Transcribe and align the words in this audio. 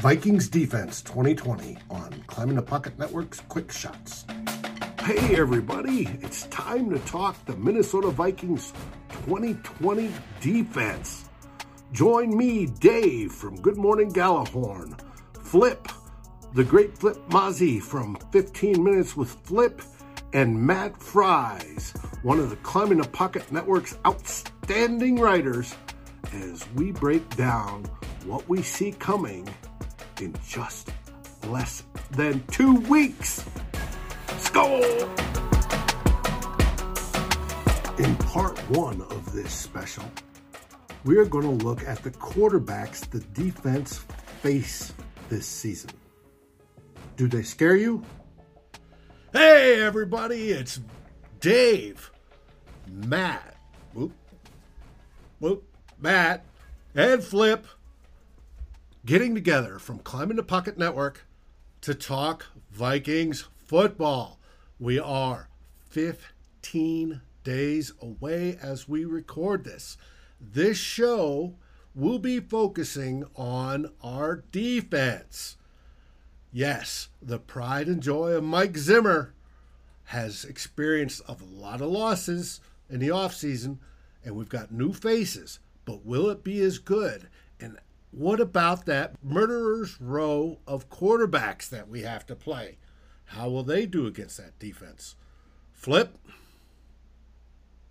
Vikings 0.00 0.48
Defense 0.48 1.02
2020 1.02 1.76
on 1.90 2.24
Climbing 2.26 2.56
the 2.56 2.62
Pocket 2.62 2.98
Network's 2.98 3.40
Quick 3.40 3.70
Shots. 3.70 4.24
Hey, 5.02 5.36
everybody, 5.36 6.08
it's 6.22 6.44
time 6.46 6.88
to 6.88 6.98
talk 7.00 7.36
the 7.44 7.54
Minnesota 7.56 8.08
Vikings 8.08 8.72
2020 9.26 10.10
defense. 10.40 11.28
Join 11.92 12.34
me, 12.34 12.64
Dave 12.64 13.30
from 13.30 13.60
Good 13.60 13.76
Morning 13.76 14.10
Gjallarhorn, 14.10 14.98
Flip, 15.42 15.86
the 16.54 16.64
great 16.64 16.96
Flip 16.96 17.18
Mazzi 17.28 17.82
from 17.82 18.16
15 18.32 18.82
Minutes 18.82 19.18
with 19.18 19.28
Flip, 19.44 19.82
and 20.32 20.58
Matt 20.58 20.98
Fries, 20.98 21.92
one 22.22 22.38
of 22.38 22.48
the 22.48 22.56
Climbing 22.56 23.02
the 23.02 23.08
Pocket 23.08 23.52
Network's 23.52 23.98
outstanding 24.06 25.20
writers, 25.20 25.74
as 26.32 26.66
we 26.72 26.90
break 26.90 27.28
down 27.36 27.84
what 28.24 28.48
we 28.48 28.62
see 28.62 28.92
coming 28.92 29.46
in 30.22 30.34
just 30.46 30.90
less 31.48 31.84
than 32.12 32.44
two 32.48 32.76
weeks. 32.80 33.44
Skol! 34.28 34.82
In 37.98 38.16
part 38.16 38.58
one 38.70 39.00
of 39.02 39.32
this 39.32 39.52
special, 39.52 40.04
we 41.04 41.16
are 41.16 41.24
going 41.24 41.58
to 41.58 41.64
look 41.64 41.86
at 41.86 42.02
the 42.02 42.10
quarterbacks 42.10 43.08
the 43.10 43.20
defense 43.20 43.98
face 44.42 44.92
this 45.28 45.46
season. 45.46 45.90
Do 47.16 47.28
they 47.28 47.42
scare 47.42 47.76
you? 47.76 48.02
Hey, 49.32 49.80
everybody, 49.80 50.50
it's 50.50 50.80
Dave, 51.40 52.10
Matt, 52.88 53.56
whoop, 53.94 54.12
whoop, 55.38 55.64
Matt, 56.00 56.44
and 56.94 57.22
Flip 57.22 57.66
getting 59.04 59.34
together 59.34 59.78
from 59.78 59.98
Climbing 60.00 60.36
the 60.36 60.42
Pocket 60.42 60.76
Network 60.76 61.26
to 61.80 61.94
talk 61.94 62.46
Vikings 62.70 63.48
football. 63.56 64.38
We 64.78 64.98
are 64.98 65.48
15 65.88 67.22
days 67.42 67.92
away 68.02 68.58
as 68.60 68.88
we 68.88 69.06
record 69.06 69.64
this. 69.64 69.96
This 70.38 70.76
show 70.76 71.54
will 71.94 72.18
be 72.18 72.40
focusing 72.40 73.24
on 73.34 73.90
our 74.02 74.44
defense. 74.52 75.56
Yes, 76.52 77.08
the 77.22 77.38
pride 77.38 77.86
and 77.86 78.02
joy 78.02 78.32
of 78.32 78.44
Mike 78.44 78.76
Zimmer 78.76 79.32
has 80.04 80.44
experienced 80.44 81.22
a 81.26 81.36
lot 81.50 81.80
of 81.80 81.88
losses 81.88 82.60
in 82.90 83.00
the 83.00 83.08
offseason, 83.08 83.78
and 84.22 84.36
we've 84.36 84.48
got 84.48 84.72
new 84.72 84.92
faces. 84.92 85.58
But 85.86 86.04
will 86.04 86.28
it 86.28 86.44
be 86.44 86.60
as 86.60 86.78
good? 86.78 87.28
What 88.12 88.40
about 88.40 88.86
that 88.86 89.14
murderer's 89.22 90.00
row 90.00 90.58
of 90.66 90.90
quarterbacks 90.90 91.68
that 91.68 91.88
we 91.88 92.02
have 92.02 92.26
to 92.26 92.34
play? 92.34 92.78
How 93.26 93.48
will 93.48 93.62
they 93.62 93.86
do 93.86 94.06
against 94.06 94.36
that 94.38 94.58
defense? 94.58 95.14
Flip? 95.72 96.16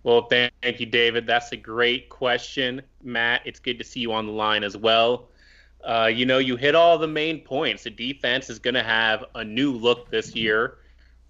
Well, 0.02 0.26
thank 0.28 0.52
you, 0.80 0.86
David. 0.86 1.26
That's 1.26 1.52
a 1.52 1.56
great 1.56 2.08
question. 2.08 2.82
Matt, 3.02 3.42
it's 3.44 3.60
good 3.60 3.78
to 3.78 3.84
see 3.84 4.00
you 4.00 4.12
on 4.12 4.26
the 4.26 4.32
line 4.32 4.64
as 4.64 4.76
well. 4.76 5.28
Uh, 5.82 6.10
you 6.12 6.26
know, 6.26 6.38
you 6.38 6.56
hit 6.56 6.74
all 6.74 6.98
the 6.98 7.08
main 7.08 7.40
points. 7.40 7.84
The 7.84 7.90
defense 7.90 8.50
is 8.50 8.58
going 8.58 8.74
to 8.74 8.82
have 8.82 9.24
a 9.34 9.44
new 9.44 9.72
look 9.72 10.10
this 10.10 10.34
year 10.34 10.78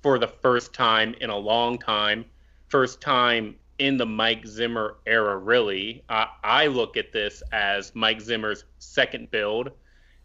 for 0.03 0.19
the 0.19 0.27
first 0.27 0.73
time 0.73 1.15
in 1.21 1.31
a 1.31 1.37
long 1.37 1.79
time. 1.79 2.25
First 2.69 3.01
time 3.01 3.57
in 3.81 3.97
the 3.97 4.05
Mike 4.05 4.47
Zimmer 4.47 4.99
era, 5.07 5.39
really. 5.39 6.05
I, 6.11 6.27
I 6.45 6.67
look 6.67 6.99
at 6.99 7.13
this 7.13 7.43
as 7.51 7.95
Mike 7.95 8.21
Zimmer's 8.21 8.65
second 8.79 9.31
build. 9.31 9.71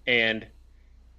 And 0.06 0.46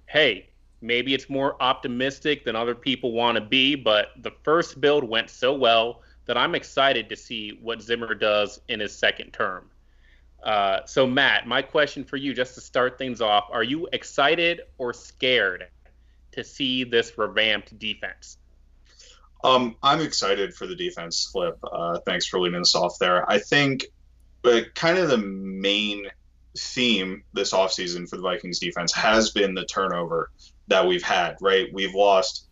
hey, 0.05 0.49
maybe 0.79 1.15
it's 1.15 1.31
more 1.31 1.61
optimistic 1.61 2.45
than 2.45 2.55
other 2.55 2.75
people 2.75 3.11
want 3.11 3.35
to 3.35 3.41
be, 3.41 3.73
but 3.73 4.09
the 4.21 4.31
first 4.43 4.79
build 4.79 5.03
went 5.03 5.31
so 5.31 5.51
well 5.51 6.03
that 6.27 6.37
I'm 6.37 6.53
excited 6.53 7.09
to 7.09 7.15
see 7.15 7.57
what 7.59 7.81
Zimmer 7.81 8.13
does 8.13 8.61
in 8.67 8.79
his 8.79 8.95
second 8.95 9.31
term. 9.31 9.71
Uh, 10.43 10.85
so, 10.85 11.07
Matt, 11.07 11.47
my 11.47 11.63
question 11.63 12.03
for 12.03 12.17
you, 12.17 12.35
just 12.35 12.53
to 12.53 12.61
start 12.61 12.99
things 12.99 13.19
off, 13.19 13.45
are 13.51 13.63
you 13.63 13.89
excited 13.93 14.61
or 14.77 14.93
scared 14.93 15.67
to 16.33 16.43
see 16.43 16.83
this 16.83 17.17
revamped 17.17 17.79
defense? 17.79 18.37
Um, 19.43 19.75
I'm 19.83 20.01
excited 20.01 20.53
for 20.53 20.67
the 20.67 20.75
defense 20.75 21.29
flip. 21.31 21.57
Uh, 21.63 21.99
thanks 22.05 22.27
for 22.27 22.39
leading 22.39 22.61
us 22.61 22.75
off 22.75 22.97
there. 22.99 23.29
I 23.29 23.39
think 23.39 23.85
uh, 24.43 24.61
kind 24.75 24.97
of 24.97 25.09
the 25.09 25.17
main 25.17 26.07
theme 26.57 27.23
this 27.33 27.53
offseason 27.53 28.09
for 28.09 28.17
the 28.17 28.23
Vikings 28.23 28.59
defense 28.59 28.93
has 28.93 29.31
been 29.31 29.53
the 29.53 29.65
turnover 29.65 30.31
that 30.67 30.87
we've 30.87 31.03
had, 31.03 31.37
right? 31.41 31.67
We've 31.71 31.93
lost, 31.93 32.47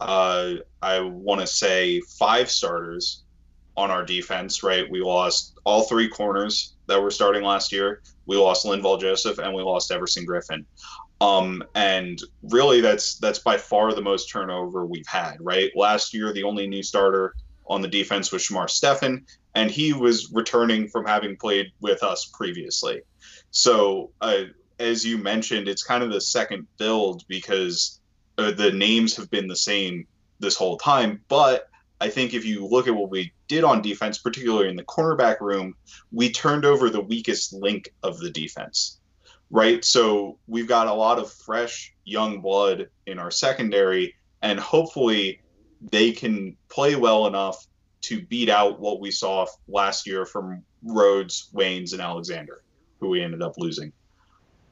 uh, 0.00 0.54
I 0.80 1.00
want 1.00 1.40
to 1.40 1.46
say, 1.46 2.00
five 2.18 2.50
starters 2.50 3.22
on 3.76 3.90
our 3.90 4.04
defense, 4.04 4.62
right? 4.62 4.88
We 4.90 5.00
lost 5.00 5.54
all 5.64 5.82
three 5.84 6.08
corners 6.08 6.74
that 6.86 7.02
were 7.02 7.10
starting 7.10 7.42
last 7.42 7.72
year. 7.72 8.02
We 8.26 8.36
lost 8.36 8.66
Linval 8.66 9.00
Joseph 9.00 9.38
and 9.38 9.54
we 9.54 9.62
lost 9.62 9.90
Everson 9.90 10.26
Griffen. 10.26 10.64
Um, 11.22 11.62
and 11.76 12.20
really, 12.42 12.80
that's 12.80 13.16
that's 13.18 13.38
by 13.38 13.56
far 13.56 13.94
the 13.94 14.02
most 14.02 14.26
turnover 14.26 14.84
we've 14.84 15.06
had. 15.06 15.36
Right, 15.38 15.70
last 15.76 16.12
year 16.12 16.32
the 16.32 16.42
only 16.42 16.66
new 16.66 16.82
starter 16.82 17.36
on 17.68 17.80
the 17.80 17.88
defense 17.88 18.32
was 18.32 18.42
Shamar 18.42 18.68
Stephen, 18.68 19.24
and 19.54 19.70
he 19.70 19.92
was 19.92 20.32
returning 20.32 20.88
from 20.88 21.06
having 21.06 21.36
played 21.36 21.68
with 21.80 22.02
us 22.02 22.28
previously. 22.34 23.02
So, 23.52 24.10
uh, 24.20 24.44
as 24.80 25.04
you 25.04 25.16
mentioned, 25.16 25.68
it's 25.68 25.84
kind 25.84 26.02
of 26.02 26.10
the 26.10 26.20
second 26.20 26.66
build 26.76 27.22
because 27.28 28.00
uh, 28.36 28.50
the 28.50 28.72
names 28.72 29.14
have 29.14 29.30
been 29.30 29.46
the 29.46 29.54
same 29.54 30.08
this 30.40 30.56
whole 30.56 30.76
time. 30.76 31.22
But 31.28 31.68
I 32.00 32.08
think 32.08 32.34
if 32.34 32.44
you 32.44 32.66
look 32.66 32.88
at 32.88 32.96
what 32.96 33.10
we 33.10 33.32
did 33.46 33.62
on 33.62 33.80
defense, 33.80 34.18
particularly 34.18 34.70
in 34.70 34.74
the 34.74 34.82
cornerback 34.82 35.40
room, 35.40 35.76
we 36.10 36.32
turned 36.32 36.64
over 36.64 36.90
the 36.90 37.00
weakest 37.00 37.52
link 37.52 37.94
of 38.02 38.18
the 38.18 38.30
defense 38.30 38.98
right? 39.52 39.84
So 39.84 40.38
we've 40.48 40.66
got 40.66 40.88
a 40.88 40.94
lot 40.94 41.18
of 41.18 41.30
fresh 41.30 41.94
young 42.04 42.40
blood 42.40 42.88
in 43.06 43.18
our 43.18 43.30
secondary, 43.30 44.16
and 44.40 44.58
hopefully 44.58 45.40
they 45.92 46.10
can 46.10 46.56
play 46.68 46.96
well 46.96 47.26
enough 47.26 47.66
to 48.02 48.22
beat 48.22 48.48
out 48.48 48.80
what 48.80 48.98
we 48.98 49.12
saw 49.12 49.46
last 49.68 50.06
year 50.06 50.24
from 50.24 50.62
Rhodes, 50.82 51.50
Waynes, 51.54 51.92
and 51.92 52.00
Alexander, 52.00 52.62
who 52.98 53.08
we 53.08 53.22
ended 53.22 53.42
up 53.42 53.54
losing. 53.58 53.92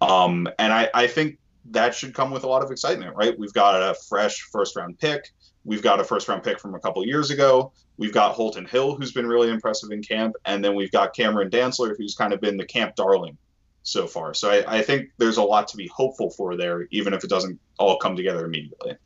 Um, 0.01 0.49
and 0.59 0.73
I, 0.73 0.89
I 0.95 1.07
think 1.07 1.39
that 1.67 1.95
should 1.95 2.15
come 2.15 2.31
with 2.31 2.43
a 2.43 2.49
lot 2.49 2.63
of 2.65 2.71
excitement, 2.71 3.15
right? 3.15 3.39
We've 3.39 3.53
got 3.53 3.81
a 3.81 3.95
fresh 4.09 4.41
first 4.51 4.77
round 4.77 4.99
pick. 4.99 5.31
We've 5.65 5.83
got 5.83 6.01
a 6.01 6.05
first 6.05 6.27
round 6.27 6.43
pick 6.43 6.59
from 6.59 6.75
a 6.75 6.81
couple 6.81 7.07
years 7.07 7.31
ago. 7.31 7.71
We've 7.99 8.15
got 8.15 8.33
Holton 8.33 8.65
Hill, 8.65 8.97
who's 8.97 9.13
been 9.13 9.27
really 9.27 9.51
impressive 9.51 9.91
in 9.91 10.03
camp. 10.03 10.37
And 10.47 10.65
then 10.65 10.75
we've 10.75 10.91
got 10.91 11.15
Cameron 11.15 11.51
Dantzler, 11.51 11.95
who's 11.99 12.15
kind 12.15 12.33
of 12.33 12.41
been 12.41 12.57
the 12.57 12.65
camp 12.65 12.95
darling 12.95 13.37
so 13.83 14.07
far. 14.07 14.35
So 14.35 14.51
I, 14.51 14.79
I 14.79 14.83
think 14.83 15.11
there's 15.19 15.37
a 15.37 15.43
lot 15.43 15.69
to 15.69 15.77
be 15.77 15.87
hopeful 15.89 16.31
for 16.31 16.57
there, 16.57 16.87
even 16.91 17.15
if 17.15 17.25
it 17.25 17.31
doesn't 17.31 17.59
all 17.79 17.99
come 17.99 18.17
together 18.17 18.45
immediately. 18.45 18.97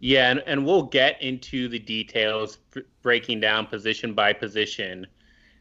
Yeah, 0.00 0.30
and, 0.30 0.42
and 0.46 0.66
we'll 0.66 0.82
get 0.82 1.22
into 1.22 1.68
the 1.68 1.78
details, 1.78 2.58
breaking 3.02 3.40
down 3.40 3.66
position 3.66 4.14
by 4.14 4.32
position. 4.32 5.06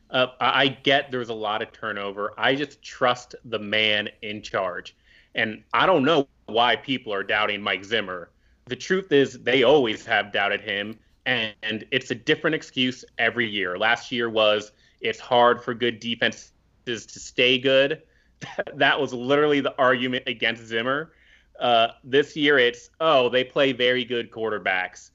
Uh, 0.09 0.27
I 0.39 0.69
get 0.69 1.11
there's 1.11 1.29
a 1.29 1.33
lot 1.33 1.61
of 1.61 1.71
turnover. 1.71 2.33
I 2.37 2.55
just 2.55 2.81
trust 2.81 3.35
the 3.45 3.59
man 3.59 4.09
in 4.23 4.41
charge. 4.41 4.95
And 5.35 5.63
I 5.73 5.85
don't 5.85 6.03
know 6.03 6.27
why 6.47 6.75
people 6.75 7.13
are 7.13 7.23
doubting 7.23 7.61
Mike 7.61 7.85
Zimmer. 7.85 8.31
The 8.65 8.75
truth 8.75 9.11
is, 9.11 9.39
they 9.43 9.63
always 9.63 10.05
have 10.05 10.33
doubted 10.33 10.61
him, 10.61 10.97
and, 11.25 11.53
and 11.63 11.85
it's 11.91 12.11
a 12.11 12.15
different 12.15 12.55
excuse 12.55 13.05
every 13.17 13.47
year. 13.47 13.77
Last 13.77 14.11
year 14.11 14.29
was 14.29 14.71
it's 15.01 15.19
hard 15.19 15.63
for 15.63 15.73
good 15.73 15.99
defenses 15.99 16.51
to 16.85 17.19
stay 17.19 17.59
good 17.59 18.01
that 18.75 18.99
was 18.99 19.13
literally 19.13 19.61
the 19.61 19.75
argument 19.77 20.23
against 20.27 20.65
Zimmer. 20.65 21.13
Uh, 21.59 21.89
this 22.03 22.35
year, 22.35 22.57
it's 22.57 22.89
oh 22.99 23.29
they 23.29 23.43
play 23.43 23.71
very 23.71 24.03
good 24.03 24.31
quarterbacks 24.31 25.11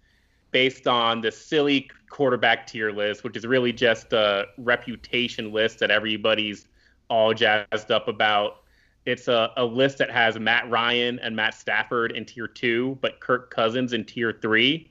based 0.52 0.86
on 0.86 1.20
the 1.20 1.30
silly 1.30 1.90
quarterback 2.08 2.66
tier 2.66 2.92
list, 2.92 3.24
which 3.24 3.36
is 3.36 3.46
really 3.46 3.72
just 3.72 4.12
a 4.12 4.46
reputation 4.58 5.52
list 5.52 5.80
that 5.80 5.90
everybody's 5.90 6.68
all 7.10 7.34
jazzed 7.34 7.90
up 7.90 8.08
about. 8.08 8.62
It's 9.04 9.28
a, 9.28 9.52
a 9.56 9.64
list 9.64 9.98
that 9.98 10.10
has 10.10 10.38
Matt 10.38 10.68
Ryan 10.70 11.18
and 11.20 11.36
Matt 11.36 11.54
Stafford 11.54 12.12
in 12.12 12.24
tier 12.24 12.48
two, 12.48 12.98
but 13.00 13.20
Kirk 13.20 13.50
Cousins 13.50 13.92
in 13.92 14.04
tier 14.04 14.32
three. 14.40 14.90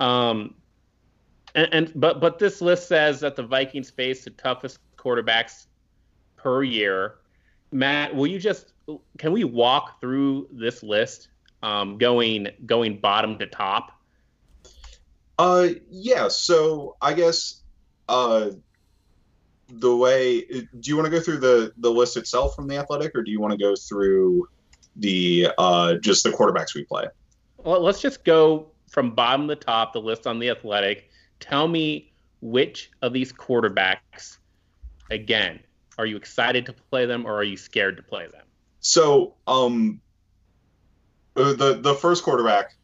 Um, 0.00 0.54
and, 1.54 1.68
and 1.72 1.92
but 1.94 2.20
but 2.20 2.38
this 2.38 2.60
list 2.60 2.88
says 2.88 3.20
that 3.20 3.36
the 3.36 3.42
Vikings 3.42 3.90
face 3.90 4.24
the 4.24 4.30
toughest 4.30 4.78
quarterbacks 4.96 5.66
per 6.36 6.62
year 6.62 7.16
Matt, 7.70 8.14
will 8.14 8.26
you 8.26 8.38
just 8.38 8.72
can 9.18 9.32
we 9.32 9.44
walk 9.44 10.00
through 10.00 10.48
this 10.50 10.82
list, 10.82 11.28
um, 11.62 11.98
going 11.98 12.48
going 12.66 12.98
bottom 12.98 13.38
to 13.38 13.46
top? 13.46 13.92
Uh, 15.38 15.68
yeah. 15.90 16.28
So 16.28 16.96
I 17.00 17.12
guess 17.12 17.62
uh, 18.08 18.50
the 19.68 19.94
way 19.94 20.40
do 20.40 20.68
you 20.82 20.96
want 20.96 21.06
to 21.06 21.10
go 21.10 21.20
through 21.20 21.38
the 21.38 21.72
the 21.78 21.90
list 21.90 22.16
itself 22.16 22.54
from 22.54 22.68
the 22.68 22.76
Athletic, 22.76 23.14
or 23.14 23.22
do 23.22 23.30
you 23.30 23.40
want 23.40 23.52
to 23.52 23.58
go 23.58 23.74
through 23.76 24.48
the 24.98 25.48
uh, 25.58 25.94
just 25.94 26.24
the 26.24 26.30
quarterbacks 26.30 26.74
we 26.74 26.84
play. 26.84 27.06
Well, 27.58 27.80
let's 27.80 28.00
just 28.00 28.24
go 28.24 28.68
from 28.88 29.14
bottom 29.14 29.48
to 29.48 29.56
top, 29.56 29.92
the 29.92 30.00
list 30.00 30.26
on 30.26 30.38
the 30.38 30.50
Athletic. 30.50 31.10
Tell 31.40 31.68
me 31.68 32.12
which 32.40 32.90
of 33.02 33.12
these 33.12 33.32
quarterbacks, 33.32 34.38
again, 35.10 35.60
are 35.98 36.06
you 36.06 36.16
excited 36.16 36.66
to 36.66 36.72
play 36.72 37.06
them 37.06 37.26
or 37.26 37.34
are 37.34 37.44
you 37.44 37.56
scared 37.56 37.96
to 37.96 38.02
play 38.02 38.26
them? 38.28 38.46
So, 38.80 39.34
um, 39.46 40.00
uh, 41.36 41.52
the 41.54 41.80
the 41.80 41.94
first 41.94 42.24
quarterback 42.24 42.74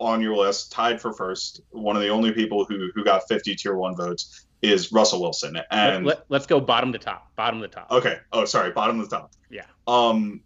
on 0.00 0.20
your 0.20 0.36
list, 0.36 0.72
tied 0.72 1.00
for 1.00 1.12
first, 1.12 1.60
one 1.70 1.94
of 1.94 2.02
the 2.02 2.08
only 2.08 2.32
people 2.32 2.64
who 2.64 2.90
who 2.94 3.04
got 3.04 3.28
50 3.28 3.54
tier 3.54 3.74
one 3.74 3.96
votes 3.96 4.46
is 4.62 4.92
Russell 4.92 5.20
Wilson. 5.20 5.58
And 5.70 6.06
let, 6.06 6.24
us 6.30 6.46
go 6.46 6.60
bottom 6.60 6.92
to 6.92 6.98
top. 6.98 7.34
Bottom 7.36 7.60
to 7.60 7.68
top. 7.68 7.90
Okay. 7.90 8.18
Oh, 8.32 8.44
sorry. 8.44 8.70
Bottom 8.70 9.02
to 9.02 9.08
top. 9.08 9.32
Yeah. 9.50 9.66
Um. 9.86 10.40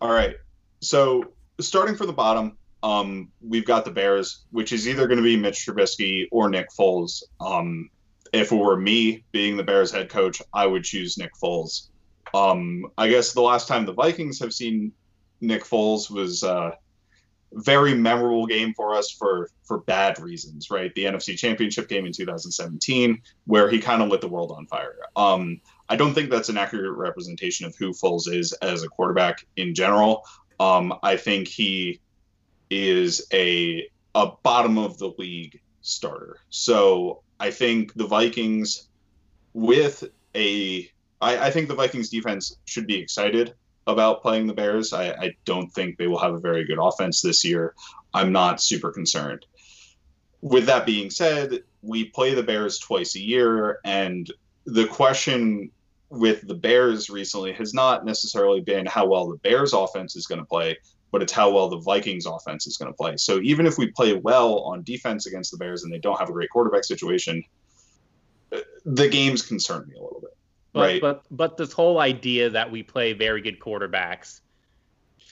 All 0.00 0.12
right. 0.12 0.36
So 0.80 1.32
starting 1.60 1.96
from 1.96 2.06
the 2.06 2.12
bottom, 2.12 2.56
um, 2.82 3.30
we've 3.40 3.64
got 3.64 3.84
the 3.84 3.90
Bears, 3.90 4.44
which 4.50 4.72
is 4.72 4.86
either 4.88 5.06
going 5.06 5.18
to 5.18 5.24
be 5.24 5.36
Mitch 5.36 5.66
Trubisky 5.66 6.26
or 6.30 6.48
Nick 6.48 6.68
Foles. 6.78 7.22
Um, 7.40 7.90
if 8.32 8.52
it 8.52 8.56
were 8.56 8.76
me 8.76 9.24
being 9.32 9.56
the 9.56 9.62
Bears 9.62 9.90
head 9.90 10.08
coach, 10.08 10.42
I 10.52 10.66
would 10.66 10.84
choose 10.84 11.18
Nick 11.18 11.32
Foles. 11.42 11.88
Um, 12.34 12.86
I 12.98 13.08
guess 13.08 13.32
the 13.32 13.42
last 13.42 13.68
time 13.68 13.86
the 13.86 13.92
Vikings 13.92 14.40
have 14.40 14.52
seen 14.52 14.92
Nick 15.40 15.64
Foles 15.64 16.10
was 16.10 16.42
a 16.42 16.76
very 17.52 17.94
memorable 17.94 18.46
game 18.46 18.74
for 18.74 18.94
us 18.94 19.10
for 19.10 19.50
for 19.64 19.78
bad 19.78 20.18
reasons, 20.18 20.70
right? 20.70 20.94
The 20.94 21.04
NFC 21.04 21.36
Championship 21.36 21.88
game 21.88 22.06
in 22.06 22.12
2017, 22.12 23.22
where 23.46 23.68
he 23.68 23.78
kind 23.78 24.02
of 24.02 24.08
lit 24.08 24.20
the 24.20 24.28
world 24.28 24.52
on 24.52 24.66
fire. 24.66 24.96
Um, 25.14 25.60
I 25.88 25.96
don't 25.96 26.14
think 26.14 26.30
that's 26.30 26.48
an 26.48 26.58
accurate 26.58 26.96
representation 26.96 27.66
of 27.66 27.74
who 27.76 27.92
Foles 27.92 28.32
is 28.32 28.52
as 28.54 28.82
a 28.82 28.88
quarterback 28.88 29.46
in 29.56 29.74
general. 29.74 30.24
Um, 30.58 30.94
I 31.02 31.16
think 31.16 31.48
he 31.48 32.00
is 32.70 33.26
a 33.32 33.88
a 34.14 34.32
bottom 34.42 34.78
of 34.78 34.98
the 34.98 35.12
league 35.18 35.60
starter. 35.82 36.38
So 36.50 37.22
I 37.38 37.50
think 37.50 37.94
the 37.94 38.06
Vikings, 38.06 38.88
with 39.52 40.04
a, 40.34 40.90
I, 41.20 41.46
I 41.46 41.50
think 41.50 41.68
the 41.68 41.74
Vikings 41.74 42.08
defense 42.08 42.56
should 42.64 42.86
be 42.86 42.96
excited 42.96 43.54
about 43.86 44.22
playing 44.22 44.46
the 44.46 44.54
Bears. 44.54 44.92
I, 44.92 45.10
I 45.10 45.36
don't 45.44 45.72
think 45.72 45.96
they 45.96 46.06
will 46.06 46.18
have 46.18 46.34
a 46.34 46.40
very 46.40 46.64
good 46.64 46.78
offense 46.80 47.22
this 47.22 47.44
year. 47.44 47.74
I'm 48.12 48.32
not 48.32 48.60
super 48.60 48.90
concerned. 48.90 49.46
With 50.40 50.66
that 50.66 50.86
being 50.86 51.10
said, 51.10 51.60
we 51.82 52.06
play 52.06 52.34
the 52.34 52.42
Bears 52.42 52.78
twice 52.78 53.14
a 53.16 53.20
year, 53.20 53.80
and 53.84 54.30
the 54.64 54.86
question 54.86 55.70
with 56.08 56.46
the 56.46 56.54
Bears 56.54 57.10
recently 57.10 57.52
has 57.52 57.74
not 57.74 58.04
necessarily 58.04 58.60
been 58.60 58.86
how 58.86 59.06
well 59.06 59.28
the 59.28 59.36
Bears 59.36 59.72
offense 59.72 60.16
is 60.16 60.26
going 60.26 60.40
to 60.40 60.46
play, 60.46 60.78
but 61.12 61.22
it's 61.22 61.32
how 61.32 61.50
well 61.50 61.68
the 61.68 61.78
Vikings 61.78 62.26
offense 62.26 62.66
is 62.66 62.76
going 62.76 62.92
to 62.92 62.96
play. 62.96 63.16
So 63.16 63.40
even 63.40 63.66
if 63.66 63.78
we 63.78 63.90
play 63.90 64.14
well 64.14 64.60
on 64.60 64.82
defense 64.82 65.26
against 65.26 65.50
the 65.50 65.56
Bears 65.56 65.84
and 65.84 65.92
they 65.92 65.98
don't 65.98 66.18
have 66.18 66.28
a 66.28 66.32
great 66.32 66.50
quarterback 66.50 66.84
situation, 66.84 67.42
the 68.84 69.08
games 69.08 69.42
concern 69.42 69.86
me 69.88 69.96
a 69.96 70.02
little 70.02 70.20
bit. 70.20 70.36
But, 70.72 70.80
right. 70.80 71.00
But 71.00 71.22
but 71.30 71.56
this 71.56 71.72
whole 71.72 71.98
idea 71.98 72.50
that 72.50 72.70
we 72.70 72.82
play 72.82 73.12
very 73.12 73.40
good 73.40 73.58
quarterbacks, 73.60 74.40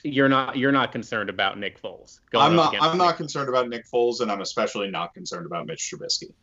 you're 0.03 0.29
not 0.29 0.57
you're 0.57 0.71
not 0.71 0.91
concerned 0.91 1.29
about 1.29 1.59
Nick 1.59 1.81
Foles. 1.81 2.19
I'm 2.33 2.55
not 2.55 2.75
I'm 2.81 2.97
not 2.97 3.17
concerned 3.17 3.49
about 3.49 3.69
Nick 3.69 3.85
Foles, 3.87 4.21
and 4.21 4.31
I'm 4.31 4.41
especially 4.41 4.89
not 4.89 5.13
concerned 5.13 5.45
about 5.45 5.67
Mitch 5.67 5.91
Trubisky. 5.93 6.33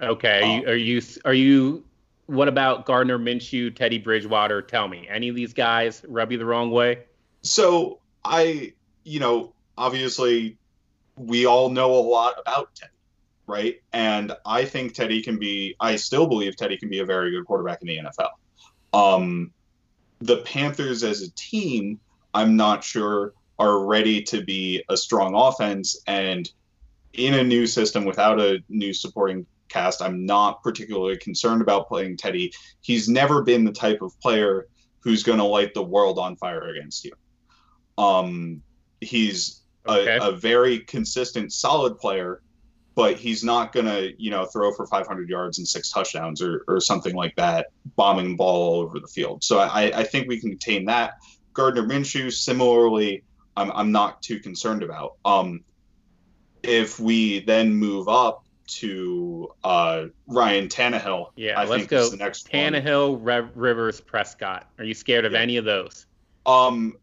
Okay, 0.00 0.58
um, 0.58 0.66
are 0.66 0.76
you 0.76 1.02
are 1.24 1.34
you? 1.34 1.84
What 2.26 2.48
about 2.48 2.86
Gardner 2.86 3.18
Minshew, 3.18 3.74
Teddy 3.74 3.98
Bridgewater? 3.98 4.62
Tell 4.62 4.88
me, 4.88 5.06
any 5.10 5.28
of 5.28 5.36
these 5.36 5.52
guys 5.52 6.02
rub 6.08 6.32
you 6.32 6.38
the 6.38 6.46
wrong 6.46 6.70
way? 6.70 7.00
So 7.42 7.98
I, 8.24 8.72
you 9.04 9.20
know, 9.20 9.52
obviously, 9.76 10.56
we 11.16 11.46
all 11.46 11.68
know 11.68 11.94
a 11.94 12.02
lot 12.02 12.34
about 12.40 12.74
Teddy 12.74 12.90
right? 13.46 13.82
And 13.92 14.32
I 14.46 14.64
think 14.64 14.94
Teddy 14.94 15.22
can 15.22 15.38
be. 15.38 15.76
I 15.80 15.96
still 15.96 16.26
believe 16.26 16.56
Teddy 16.56 16.76
can 16.76 16.88
be 16.88 17.00
a 17.00 17.04
very 17.04 17.30
good 17.30 17.44
quarterback 17.44 17.82
in 17.82 17.88
the 17.88 17.98
NFL. 17.98 18.30
Um, 18.92 19.52
the 20.20 20.38
Panthers 20.38 21.04
as 21.04 21.22
a 21.22 21.30
team, 21.32 22.00
I'm 22.32 22.56
not 22.56 22.84
sure 22.84 23.34
are 23.58 23.84
ready 23.84 24.20
to 24.20 24.42
be 24.42 24.82
a 24.88 24.96
strong 24.96 25.34
offense 25.34 26.00
and 26.06 26.50
in 27.12 27.34
a 27.34 27.44
new 27.44 27.66
system 27.66 28.04
without 28.04 28.40
a 28.40 28.58
new 28.68 28.92
supporting 28.92 29.46
cast. 29.68 30.02
I'm 30.02 30.26
not 30.26 30.62
particularly 30.62 31.16
concerned 31.18 31.62
about 31.62 31.86
playing 31.86 32.16
Teddy. 32.16 32.52
He's 32.80 33.08
never 33.08 33.42
been 33.42 33.64
the 33.64 33.72
type 33.72 34.02
of 34.02 34.18
player 34.20 34.66
who's 35.00 35.22
going 35.22 35.38
to 35.38 35.44
light 35.44 35.74
the 35.74 35.84
world 35.84 36.18
on 36.18 36.34
fire 36.34 36.68
against 36.68 37.04
you. 37.04 37.12
Um, 37.98 38.62
he's 39.00 39.62
okay. 39.86 40.16
a, 40.16 40.28
a 40.28 40.32
very 40.32 40.80
consistent, 40.80 41.52
solid 41.52 41.98
player 41.98 42.40
but 42.94 43.16
he's 43.16 43.42
not 43.42 43.72
going 43.72 43.86
to, 43.86 44.12
you 44.22 44.30
know, 44.30 44.44
throw 44.46 44.72
for 44.72 44.86
500 44.86 45.28
yards 45.28 45.58
and 45.58 45.66
six 45.66 45.90
touchdowns 45.90 46.40
or, 46.40 46.64
or 46.68 46.80
something 46.80 47.14
like 47.14 47.34
that, 47.36 47.68
bombing 47.96 48.30
the 48.30 48.36
ball 48.36 48.74
all 48.74 48.80
over 48.80 49.00
the 49.00 49.08
field. 49.08 49.42
So 49.42 49.58
I, 49.58 49.98
I 49.98 50.04
think 50.04 50.28
we 50.28 50.38
can 50.38 50.50
contain 50.50 50.84
that. 50.86 51.14
Gardner 51.52 51.82
Minshew, 51.82 52.32
similarly, 52.32 53.24
I'm, 53.56 53.72
I'm 53.72 53.92
not 53.92 54.22
too 54.22 54.38
concerned 54.38 54.82
about. 54.82 55.14
Um, 55.24 55.64
if 56.62 57.00
we 57.00 57.40
then 57.40 57.74
move 57.74 58.08
up 58.08 58.44
to 58.66 59.48
uh, 59.64 60.06
Ryan 60.26 60.68
Tannehill, 60.68 61.26
yeah, 61.36 61.60
I 61.60 61.64
let's 61.64 61.86
go. 61.86 62.08
the 62.08 62.16
next 62.16 62.50
Tannehill, 62.50 63.18
Rev- 63.20 63.50
Rivers, 63.54 64.00
Prescott. 64.00 64.68
Are 64.78 64.84
you 64.84 64.94
scared 64.94 65.24
of 65.24 65.32
yeah. 65.32 65.40
any 65.40 65.56
of 65.56 65.64
those? 65.64 66.06
Um, 66.46 66.94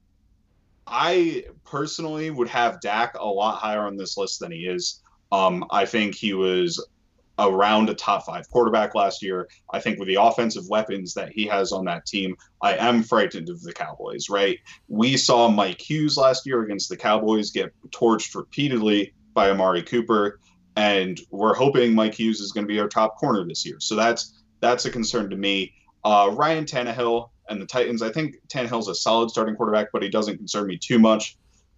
I 0.88 1.46
personally 1.66 2.30
would 2.30 2.50
have 2.50 2.82
Dak 2.82 3.16
a 3.18 3.26
lot 3.26 3.60
higher 3.60 3.82
on 3.82 3.98
this 3.98 4.18
list 4.18 4.40
than 4.40 4.52
he 4.52 4.66
is. 4.66 5.02
Um, 5.32 5.66
I 5.72 5.86
think 5.86 6.16
he 6.16 6.34
was 6.34 6.86
around 7.40 7.90
a 7.90 7.94
top 7.94 8.26
five 8.26 8.50
quarterback 8.50 8.94
last 8.94 9.22
year. 9.24 9.48
I 9.72 9.80
think 9.80 10.00
with 10.00 10.08
the 10.08 10.22
offensive 10.22 10.68
weapons 10.70 11.14
that 11.14 11.32
he 11.32 11.46
has 11.48 11.72
on 11.72 11.86
that 11.86 12.06
team, 12.06 12.36
I 12.62 12.76
am 12.76 13.04
frightened 13.04 13.50
of 13.50 13.62
the 13.62 13.74
Cowboys, 13.74 14.30
right? 14.30 14.60
We 14.88 15.18
saw 15.18 15.50
Mike 15.50 15.82
Hughes 15.82 16.18
last 16.18 16.46
year 16.46 16.62
against 16.62 16.90
the 16.90 16.98
Cowboys 16.98 17.52
get 17.52 17.74
torched 17.90 18.36
repeatedly 18.36 19.14
by 19.34 19.50
Amari 19.50 19.84
Cooper, 19.84 20.40
and 20.76 21.20
we're 21.30 21.56
hoping 21.56 21.94
Mike 21.94 22.16
Hughes 22.16 22.42
is 22.42 22.52
going 22.52 22.66
to 22.66 22.72
be 22.72 22.80
our 22.80 22.88
top 22.88 23.18
corner 23.18 23.46
this 23.46 23.66
year. 23.66 23.80
So 23.80 23.96
that's 23.96 24.44
that's 24.60 24.86
a 24.86 24.92
concern 24.92 25.30
to 25.32 25.36
me. 25.36 25.74
Uh, 26.04 26.32
Ryan 26.34 26.66
Tannehill 26.66 27.30
and 27.52 27.62
the 27.62 27.66
Titans, 27.66 28.02
I 28.02 28.12
think 28.12 28.36
Tannehill's 28.48 28.88
a 28.88 28.96
solid 28.96 29.30
starting 29.30 29.56
quarterback, 29.56 29.90
but 29.92 30.02
he 30.02 30.10
doesn't 30.10 30.38
concern 30.38 30.68
me 30.68 30.78
too 30.78 30.98
much. 30.98 31.38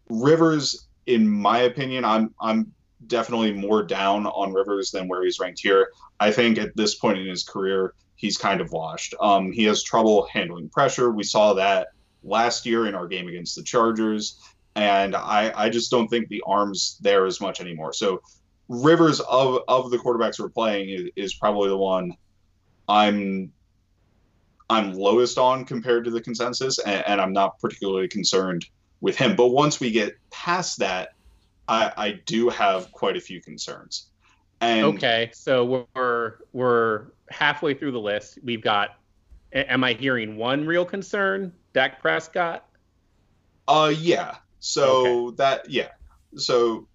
Rivers, 0.09 0.87
in 1.07 1.27
my 1.27 1.59
opinion, 1.59 2.05
I'm 2.05 2.33
I'm 2.39 2.71
definitely 3.07 3.51
more 3.51 3.83
down 3.83 4.27
on 4.27 4.53
Rivers 4.53 4.91
than 4.91 5.07
where 5.07 5.23
he's 5.23 5.39
ranked 5.39 5.59
here. 5.59 5.89
I 6.19 6.31
think 6.31 6.57
at 6.57 6.75
this 6.77 6.95
point 6.95 7.17
in 7.17 7.27
his 7.27 7.43
career, 7.43 7.95
he's 8.15 8.37
kind 8.37 8.61
of 8.61 8.71
washed. 8.71 9.13
Um, 9.19 9.51
he 9.51 9.63
has 9.65 9.83
trouble 9.83 10.27
handling 10.31 10.69
pressure. 10.69 11.11
We 11.11 11.23
saw 11.23 11.53
that 11.55 11.89
last 12.23 12.65
year 12.65 12.87
in 12.87 12.95
our 12.95 13.07
game 13.07 13.27
against 13.27 13.55
the 13.55 13.63
Chargers, 13.63 14.39
and 14.75 15.15
I, 15.15 15.51
I 15.55 15.69
just 15.69 15.91
don't 15.91 16.07
think 16.07 16.29
the 16.29 16.43
arms 16.45 16.97
there 17.01 17.25
as 17.25 17.41
much 17.41 17.59
anymore. 17.59 17.93
So 17.93 18.21
Rivers 18.69 19.19
of 19.21 19.59
of 19.67 19.91
the 19.91 19.97
quarterbacks 19.97 20.39
we're 20.39 20.49
playing 20.49 20.89
is, 20.89 21.09
is 21.15 21.33
probably 21.33 21.69
the 21.69 21.77
one 21.77 22.15
I'm 22.87 23.51
I'm 24.73 24.93
lowest 24.93 25.37
on 25.37 25.65
compared 25.65 26.05
to 26.05 26.11
the 26.11 26.19
consensus, 26.19 26.79
and, 26.79 27.03
and 27.05 27.21
I'm 27.21 27.31
not 27.31 27.59
particularly 27.59 28.07
concerned 28.07 28.65
with 29.01 29.15
him. 29.15 29.35
But 29.35 29.49
once 29.49 29.79
we 29.79 29.91
get 29.91 30.17
past 30.31 30.79
that, 30.79 31.09
I, 31.67 31.91
I 31.95 32.11
do 32.25 32.49
have 32.49 32.91
quite 32.91 33.15
a 33.15 33.21
few 33.21 33.39
concerns. 33.39 34.07
And 34.61 34.85
okay, 34.85 35.29
so 35.33 35.85
we're 35.93 36.33
we're 36.53 37.05
halfway 37.29 37.75
through 37.75 37.91
the 37.91 37.99
list. 37.99 38.39
We've 38.43 38.61
got. 38.61 38.97
Am 39.51 39.83
I 39.83 39.93
hearing 39.93 40.37
one 40.37 40.65
real 40.65 40.83
concern, 40.83 41.53
Dak 41.73 42.01
Prescott? 42.01 42.65
Uh, 43.67 43.93
yeah. 43.95 44.37
So 44.59 45.27
okay. 45.27 45.35
that 45.35 45.69
yeah. 45.69 45.89
So 46.35 46.87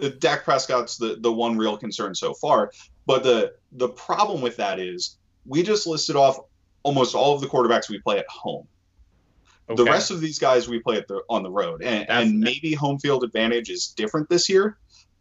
uh, 0.00 0.08
Dak 0.18 0.44
Prescott's 0.44 0.96
the 0.96 1.16
the 1.20 1.30
one 1.30 1.58
real 1.58 1.76
concern 1.76 2.14
so 2.14 2.32
far. 2.32 2.70
But 3.04 3.24
the 3.24 3.52
the 3.72 3.88
problem 3.88 4.40
with 4.40 4.56
that 4.56 4.78
is 4.78 5.18
we 5.44 5.62
just 5.62 5.86
listed 5.86 6.16
off 6.16 6.38
almost 6.82 7.14
all 7.14 7.34
of 7.34 7.40
the 7.40 7.46
quarterbacks 7.46 7.88
we 7.88 7.98
play 8.00 8.18
at 8.18 8.26
home. 8.28 8.66
Okay. 9.68 9.82
The 9.82 9.90
rest 9.90 10.10
of 10.10 10.20
these 10.20 10.38
guys 10.38 10.68
we 10.68 10.80
play 10.80 10.96
at 10.96 11.06
the, 11.06 11.22
on 11.28 11.42
the 11.42 11.50
road, 11.50 11.82
and, 11.82 12.08
and 12.10 12.40
maybe 12.40 12.74
home 12.74 12.98
field 12.98 13.22
advantage 13.22 13.70
is 13.70 13.88
different 13.88 14.28
this 14.28 14.48
year, 14.48 14.78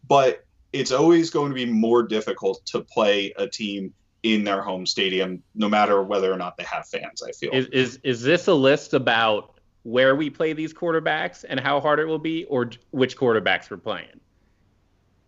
but 0.07 0.43
it's 0.73 0.91
always 0.91 1.29
going 1.29 1.49
to 1.49 1.55
be 1.55 1.65
more 1.65 2.03
difficult 2.03 2.65
to 2.67 2.81
play 2.81 3.33
a 3.37 3.47
team 3.47 3.93
in 4.23 4.43
their 4.43 4.61
home 4.61 4.85
stadium, 4.85 5.41
no 5.55 5.69
matter 5.69 6.03
whether 6.03 6.31
or 6.31 6.37
not 6.37 6.57
they 6.57 6.63
have 6.63 6.87
fans. 6.87 7.21
I 7.21 7.31
feel 7.31 7.51
is 7.53 7.67
is, 7.67 7.99
is 8.03 8.21
this 8.21 8.47
a 8.47 8.53
list 8.53 8.93
about 8.93 9.59
where 9.83 10.15
we 10.15 10.29
play 10.29 10.53
these 10.53 10.73
quarterbacks 10.73 11.45
and 11.47 11.59
how 11.59 11.79
hard 11.79 11.99
it 11.99 12.05
will 12.05 12.19
be, 12.19 12.45
or 12.45 12.71
which 12.91 13.15
quarterbacks 13.17 13.69
we're 13.69 13.77
playing? 13.77 14.19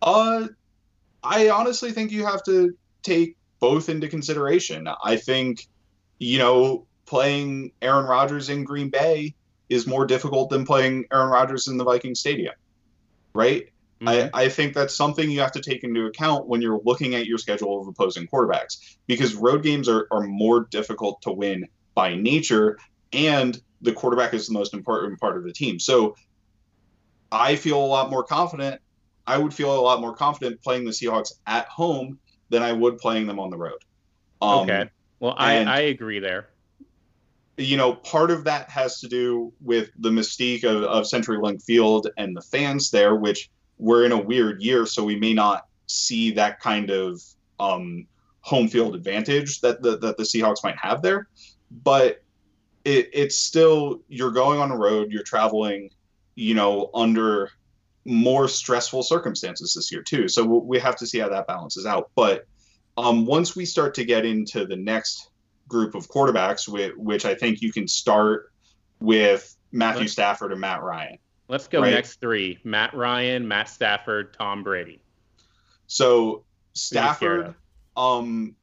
Uh, 0.02 0.48
I 1.22 1.48
honestly 1.48 1.92
think 1.92 2.10
you 2.10 2.26
have 2.26 2.42
to 2.44 2.76
take 3.02 3.36
both 3.60 3.88
into 3.88 4.08
consideration. 4.08 4.88
I 5.02 5.16
think, 5.16 5.68
you 6.22 6.38
know, 6.38 6.86
playing 7.04 7.72
Aaron 7.82 8.06
Rodgers 8.06 8.48
in 8.48 8.62
Green 8.62 8.90
Bay 8.90 9.34
is 9.68 9.88
more 9.88 10.06
difficult 10.06 10.50
than 10.50 10.64
playing 10.64 11.06
Aaron 11.12 11.30
Rodgers 11.30 11.66
in 11.66 11.76
the 11.76 11.84
Viking 11.84 12.14
Stadium, 12.14 12.54
right? 13.34 13.66
Mm-hmm. 14.00 14.08
I, 14.08 14.44
I 14.44 14.48
think 14.48 14.72
that's 14.72 14.94
something 14.94 15.28
you 15.28 15.40
have 15.40 15.52
to 15.52 15.60
take 15.60 15.82
into 15.82 16.06
account 16.06 16.46
when 16.46 16.62
you're 16.62 16.80
looking 16.84 17.16
at 17.16 17.26
your 17.26 17.38
schedule 17.38 17.80
of 17.80 17.88
opposing 17.88 18.28
quarterbacks 18.28 18.96
because 19.08 19.34
road 19.34 19.64
games 19.64 19.88
are, 19.88 20.06
are 20.12 20.22
more 20.22 20.68
difficult 20.70 21.20
to 21.22 21.32
win 21.32 21.66
by 21.94 22.14
nature, 22.14 22.78
and 23.12 23.60
the 23.80 23.92
quarterback 23.92 24.32
is 24.32 24.46
the 24.46 24.52
most 24.52 24.74
important 24.74 25.18
part 25.18 25.36
of 25.36 25.42
the 25.42 25.52
team. 25.52 25.80
So 25.80 26.14
I 27.32 27.56
feel 27.56 27.84
a 27.84 27.84
lot 27.84 28.10
more 28.10 28.22
confident. 28.22 28.80
I 29.26 29.38
would 29.38 29.52
feel 29.52 29.76
a 29.76 29.80
lot 29.80 30.00
more 30.00 30.14
confident 30.14 30.62
playing 30.62 30.84
the 30.84 30.92
Seahawks 30.92 31.32
at 31.48 31.66
home 31.66 32.20
than 32.48 32.62
I 32.62 32.72
would 32.72 32.98
playing 32.98 33.26
them 33.26 33.40
on 33.40 33.50
the 33.50 33.56
road. 33.56 33.78
Um, 34.40 34.60
okay. 34.60 34.90
Well, 35.22 35.36
I, 35.38 35.58
I 35.58 35.78
agree 35.82 36.18
there. 36.18 36.48
You 37.56 37.76
know, 37.76 37.94
part 37.94 38.32
of 38.32 38.42
that 38.42 38.68
has 38.70 38.98
to 39.02 39.08
do 39.08 39.52
with 39.60 39.90
the 40.00 40.10
mystique 40.10 40.64
of, 40.64 40.82
of 40.82 41.04
CenturyLink 41.04 41.62
Field 41.62 42.08
and 42.16 42.36
the 42.36 42.40
fans 42.40 42.90
there, 42.90 43.14
which 43.14 43.48
we're 43.78 44.04
in 44.04 44.10
a 44.10 44.20
weird 44.20 44.60
year, 44.60 44.84
so 44.84 45.04
we 45.04 45.14
may 45.14 45.32
not 45.32 45.68
see 45.86 46.32
that 46.32 46.58
kind 46.58 46.90
of 46.90 47.22
um, 47.60 48.08
home 48.40 48.66
field 48.66 48.96
advantage 48.96 49.60
that 49.60 49.80
the, 49.80 49.96
that 49.98 50.16
the 50.16 50.24
Seahawks 50.24 50.64
might 50.64 50.76
have 50.76 51.02
there. 51.02 51.28
But 51.70 52.24
it, 52.84 53.10
it's 53.12 53.38
still 53.38 54.02
you're 54.08 54.32
going 54.32 54.58
on 54.58 54.72
a 54.72 54.76
road, 54.76 55.12
you're 55.12 55.22
traveling, 55.22 55.90
you 56.34 56.54
know, 56.54 56.90
under 56.94 57.52
more 58.04 58.48
stressful 58.48 59.04
circumstances 59.04 59.74
this 59.74 59.92
year 59.92 60.02
too. 60.02 60.26
So 60.26 60.42
we 60.44 60.80
have 60.80 60.96
to 60.96 61.06
see 61.06 61.20
how 61.20 61.28
that 61.28 61.46
balances 61.46 61.86
out. 61.86 62.10
But 62.16 62.48
um, 62.96 63.26
once 63.26 63.56
we 63.56 63.64
start 63.64 63.94
to 63.94 64.04
get 64.04 64.24
into 64.24 64.66
the 64.66 64.76
next 64.76 65.30
group 65.68 65.94
of 65.94 66.08
quarterbacks, 66.08 66.68
which, 66.68 66.92
which 66.96 67.24
I 67.24 67.34
think 67.34 67.62
you 67.62 67.72
can 67.72 67.88
start 67.88 68.52
with 69.00 69.56
Matthew 69.72 70.08
Stafford 70.08 70.52
and 70.52 70.60
Matt 70.60 70.82
Ryan. 70.82 71.18
Let's 71.48 71.66
go 71.66 71.80
right? 71.80 71.90
next 71.90 72.20
three: 72.20 72.58
Matt 72.64 72.94
Ryan, 72.94 73.46
Matt 73.46 73.68
Stafford, 73.68 74.34
Tom 74.34 74.62
Brady. 74.62 75.02
So 75.86 76.44
Stafford, 76.74 77.54
um, 77.96 78.54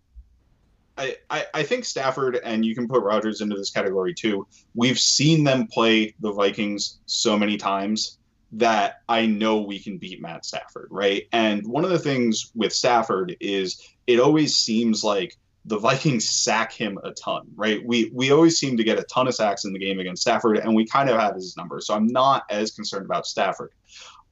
I, 0.97 1.15
I, 1.29 1.45
I 1.53 1.63
think 1.63 1.85
Stafford 1.85 2.39
and 2.43 2.65
you 2.65 2.75
can 2.75 2.87
put 2.87 3.03
Rodgers 3.03 3.41
into 3.41 3.55
this 3.55 3.69
category 3.69 4.13
too. 4.13 4.47
We've 4.75 4.99
seen 4.99 5.43
them 5.43 5.67
play 5.67 6.15
the 6.19 6.31
Vikings 6.31 6.99
so 7.05 7.37
many 7.37 7.57
times 7.57 8.17
that 8.53 9.01
I 9.07 9.25
know 9.25 9.61
we 9.61 9.79
can 9.79 9.97
beat 9.97 10.21
Matt 10.21 10.45
Stafford, 10.45 10.87
right? 10.89 11.23
And 11.31 11.65
one 11.67 11.83
of 11.83 11.91
the 11.91 11.99
things 11.99 12.51
with 12.55 12.73
Stafford 12.73 13.35
is 13.39 13.81
it 14.09 14.19
always 14.19 14.55
seems 14.55 15.03
like 15.03 15.37
the 15.65 15.77
Vikings 15.77 16.27
sack 16.27 16.73
him 16.73 16.97
a 17.03 17.11
ton, 17.11 17.47
right? 17.55 17.79
We 17.85 18.09
we 18.11 18.31
always 18.31 18.57
seem 18.57 18.75
to 18.77 18.83
get 18.83 18.97
a 18.97 19.03
ton 19.03 19.27
of 19.27 19.35
sacks 19.35 19.65
in 19.65 19.73
the 19.73 19.77
game 19.77 19.99
against 19.99 20.23
Stafford, 20.23 20.57
and 20.57 20.73
we 20.73 20.87
kind 20.87 21.11
of 21.11 21.19
have 21.19 21.35
his 21.35 21.55
number. 21.55 21.79
So 21.79 21.93
I'm 21.93 22.07
not 22.07 22.43
as 22.49 22.71
concerned 22.71 23.05
about 23.05 23.27
Stafford. 23.27 23.71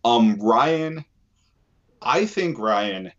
Um, 0.04 0.40
Ryan, 0.42 1.06
I 2.02 2.26
think 2.26 2.58
Ryan 2.58 3.12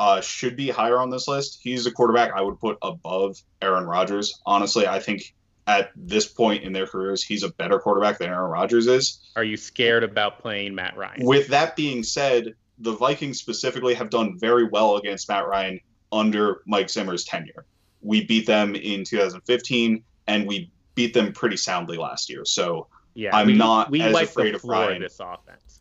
uh, 0.00 0.20
should 0.20 0.56
be 0.56 0.68
higher 0.68 0.98
on 0.98 1.10
this 1.10 1.28
list. 1.28 1.60
He's 1.62 1.86
a 1.86 1.92
quarterback 1.92 2.32
I 2.34 2.42
would 2.42 2.58
put 2.58 2.76
above 2.82 3.40
Aaron 3.62 3.84
Rodgers. 3.84 4.40
Honestly, 4.44 4.88
I 4.88 4.98
think 4.98 5.32
at 5.68 5.92
this 5.94 6.26
point 6.26 6.64
in 6.64 6.72
their 6.72 6.88
careers, 6.88 7.22
he's 7.22 7.44
a 7.44 7.50
better 7.50 7.78
quarterback 7.78 8.18
than 8.18 8.30
Aaron 8.30 8.50
Rodgers 8.50 8.88
is. 8.88 9.20
Are 9.36 9.44
you 9.44 9.56
scared 9.56 10.02
about 10.02 10.40
playing 10.40 10.74
Matt 10.74 10.96
Ryan? 10.96 11.24
With 11.24 11.48
that 11.48 11.76
being 11.76 12.02
said, 12.02 12.54
the 12.80 12.96
Vikings 12.96 13.38
specifically 13.38 13.94
have 13.94 14.10
done 14.10 14.38
very 14.40 14.64
well 14.64 14.96
against 14.96 15.28
Matt 15.28 15.46
Ryan 15.46 15.78
under 16.12 16.62
Mike 16.66 16.90
Zimmer's 16.90 17.24
tenure. 17.24 17.64
We 18.02 18.24
beat 18.24 18.46
them 18.46 18.74
in 18.74 19.04
2015, 19.04 20.02
and 20.26 20.46
we 20.46 20.70
beat 20.94 21.14
them 21.14 21.32
pretty 21.32 21.56
soundly 21.56 21.96
last 21.96 22.30
year. 22.30 22.44
So 22.44 22.88
yeah, 23.14 23.36
I'm 23.36 23.48
we, 23.48 23.54
not 23.54 23.90
we 23.90 24.00
as 24.02 24.14
afraid 24.14 24.54
of 24.54 24.64
Ryan. 24.64 25.02
This 25.02 25.20
offense. 25.20 25.80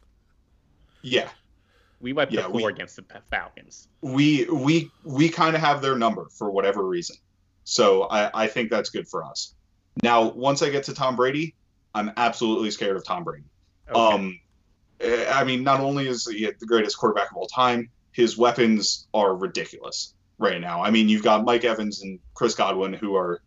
Yeah, 1.02 1.30
we 2.00 2.14
wiped 2.14 2.32
yeah, 2.32 2.44
the 2.44 2.50
floor 2.50 2.68
we, 2.68 2.74
against 2.74 2.96
the 2.96 3.06
Falcons. 3.30 3.88
We 4.02 4.46
we 4.46 4.92
we 5.04 5.30
kind 5.30 5.56
of 5.56 5.62
have 5.62 5.82
their 5.82 5.98
number 5.98 6.28
for 6.32 6.50
whatever 6.52 6.86
reason. 6.86 7.18
So 7.64 8.04
I, 8.04 8.44
I 8.46 8.48
think 8.48 8.70
that's 8.70 8.90
good 8.90 9.08
for 9.08 9.24
us. 9.24 9.54
Now, 10.02 10.30
once 10.30 10.62
I 10.62 10.70
get 10.70 10.86
to 10.86 10.94
Tom 10.94 11.16
Brady, 11.16 11.56
I'm 11.94 12.12
absolutely 12.18 12.72
scared 12.72 12.98
of 12.98 13.06
Tom 13.06 13.24
Brady. 13.24 13.46
Okay. 13.90 14.00
Um, 14.00 14.40
eh, 15.00 15.26
I 15.32 15.44
mean, 15.44 15.64
not 15.64 15.80
only 15.80 16.08
is 16.08 16.28
he 16.28 16.50
the 16.60 16.66
greatest 16.66 16.98
quarterback 16.98 17.32
of 17.32 17.38
all 17.38 17.48
time, 17.48 17.90
his 18.12 18.38
weapons 18.38 19.08
are 19.14 19.36
ridiculous 19.36 20.14
right 20.40 20.60
now. 20.60 20.82
I 20.82 20.90
mean, 20.90 21.08
you've 21.10 21.24
got 21.24 21.46
Mike 21.46 21.64
Evans 21.64 22.02
and 22.02 22.20
Chris 22.34 22.56
Godwin, 22.56 22.94
who 22.94 23.16
are 23.16 23.42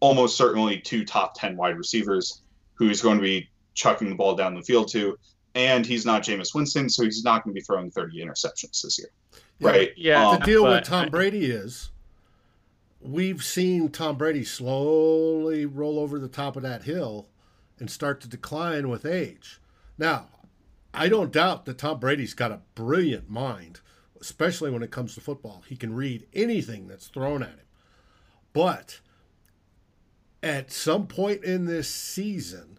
almost 0.00 0.36
certainly 0.36 0.78
two 0.80 1.04
top 1.04 1.34
10 1.38 1.56
wide 1.56 1.78
receivers 1.78 2.42
who 2.74 2.88
he's 2.88 3.02
going 3.02 3.16
to 3.16 3.22
be 3.22 3.48
chucking 3.74 4.08
the 4.08 4.14
ball 4.14 4.34
down 4.34 4.54
the 4.54 4.62
field 4.62 4.88
to. 4.92 5.18
And 5.54 5.86
he's 5.86 6.04
not 6.04 6.22
Jameis 6.22 6.54
Winston, 6.54 6.90
so 6.90 7.04
he's 7.04 7.24
not 7.24 7.44
going 7.44 7.54
to 7.54 7.58
be 7.58 7.64
throwing 7.64 7.90
30 7.90 8.18
interceptions 8.18 8.82
this 8.82 8.98
year. 8.98 9.08
Yeah, 9.58 9.68
right? 9.68 9.90
Yeah. 9.96 10.28
Um, 10.28 10.38
the 10.38 10.44
deal 10.44 10.64
with 10.64 10.84
Tom 10.84 11.08
Brady 11.08 11.46
is 11.46 11.90
we've 13.00 13.42
seen 13.42 13.88
Tom 13.88 14.16
Brady 14.16 14.44
slowly 14.44 15.64
roll 15.64 15.98
over 15.98 16.18
the 16.18 16.28
top 16.28 16.56
of 16.56 16.62
that 16.62 16.82
hill 16.82 17.28
and 17.78 17.90
start 17.90 18.20
to 18.22 18.28
decline 18.28 18.88
with 18.88 19.06
age. 19.06 19.60
Now, 19.96 20.26
I 20.92 21.08
don't 21.08 21.32
doubt 21.32 21.64
that 21.66 21.78
Tom 21.78 22.00
Brady's 22.00 22.34
got 22.34 22.52
a 22.52 22.60
brilliant 22.74 23.30
mind, 23.30 23.80
especially 24.20 24.70
when 24.70 24.82
it 24.82 24.90
comes 24.90 25.14
to 25.14 25.20
football. 25.20 25.64
He 25.68 25.76
can 25.76 25.94
read 25.94 26.26
anything 26.32 26.88
that's 26.88 27.08
thrown 27.08 27.42
at 27.42 27.50
him. 27.50 27.60
But 28.52 29.00
at 30.42 30.72
some 30.72 31.06
point 31.06 31.44
in 31.44 31.66
this 31.66 31.88
season, 31.88 32.78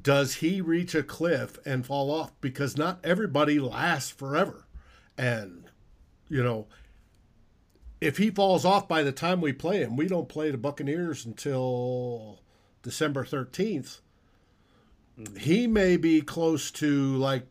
does 0.00 0.36
he 0.36 0.60
reach 0.60 0.94
a 0.94 1.02
cliff 1.02 1.58
and 1.64 1.86
fall 1.86 2.10
off? 2.10 2.32
Because 2.40 2.76
not 2.76 2.98
everybody 3.04 3.58
lasts 3.58 4.10
forever. 4.10 4.66
And, 5.16 5.70
you 6.28 6.42
know, 6.42 6.66
if 8.00 8.16
he 8.16 8.30
falls 8.30 8.64
off 8.64 8.88
by 8.88 9.02
the 9.02 9.12
time 9.12 9.40
we 9.40 9.52
play 9.52 9.78
him, 9.78 9.96
we 9.96 10.08
don't 10.08 10.28
play 10.28 10.50
the 10.50 10.58
Buccaneers 10.58 11.24
until 11.24 12.40
December 12.82 13.24
13th. 13.24 14.00
Mm-hmm. 15.18 15.36
He 15.36 15.66
may 15.66 15.96
be 15.96 16.20
close 16.20 16.70
to 16.72 17.16
like 17.16 17.46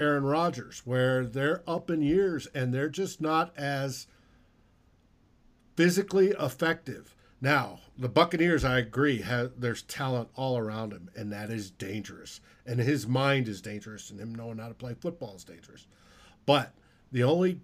Aaron 0.00 0.24
Rodgers, 0.24 0.82
where 0.84 1.24
they're 1.24 1.62
up 1.66 1.90
in 1.90 2.02
years 2.02 2.46
and 2.54 2.72
they're 2.72 2.88
just 2.88 3.20
not 3.20 3.56
as 3.56 4.06
physically 5.76 6.30
effective. 6.40 7.14
Now, 7.40 7.80
the 7.96 8.08
Buccaneers, 8.08 8.64
I 8.64 8.78
agree, 8.78 9.22
have 9.22 9.52
there's 9.58 9.82
talent 9.82 10.28
all 10.34 10.58
around 10.58 10.92
him, 10.92 11.10
and 11.16 11.32
that 11.32 11.50
is 11.50 11.70
dangerous. 11.70 12.40
And 12.66 12.78
his 12.78 13.06
mind 13.06 13.48
is 13.48 13.62
dangerous, 13.62 14.10
and 14.10 14.20
him 14.20 14.34
knowing 14.34 14.58
how 14.58 14.68
to 14.68 14.74
play 14.74 14.94
football 14.94 15.36
is 15.36 15.44
dangerous. 15.44 15.86
But 16.44 16.74
the 17.12 17.22
only 17.22 17.60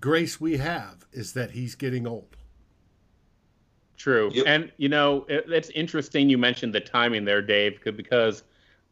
grace 0.00 0.40
we 0.40 0.58
have 0.58 1.06
is 1.12 1.32
that 1.32 1.52
he's 1.52 1.74
getting 1.74 2.06
old. 2.06 2.36
True. 3.96 4.30
Yep. 4.34 4.44
And, 4.46 4.72
you 4.76 4.90
know, 4.90 5.24
it, 5.28 5.46
it's 5.48 5.70
interesting 5.70 6.28
you 6.28 6.36
mentioned 6.36 6.74
the 6.74 6.80
timing 6.80 7.24
there, 7.24 7.40
Dave, 7.40 7.80
because 7.82 8.42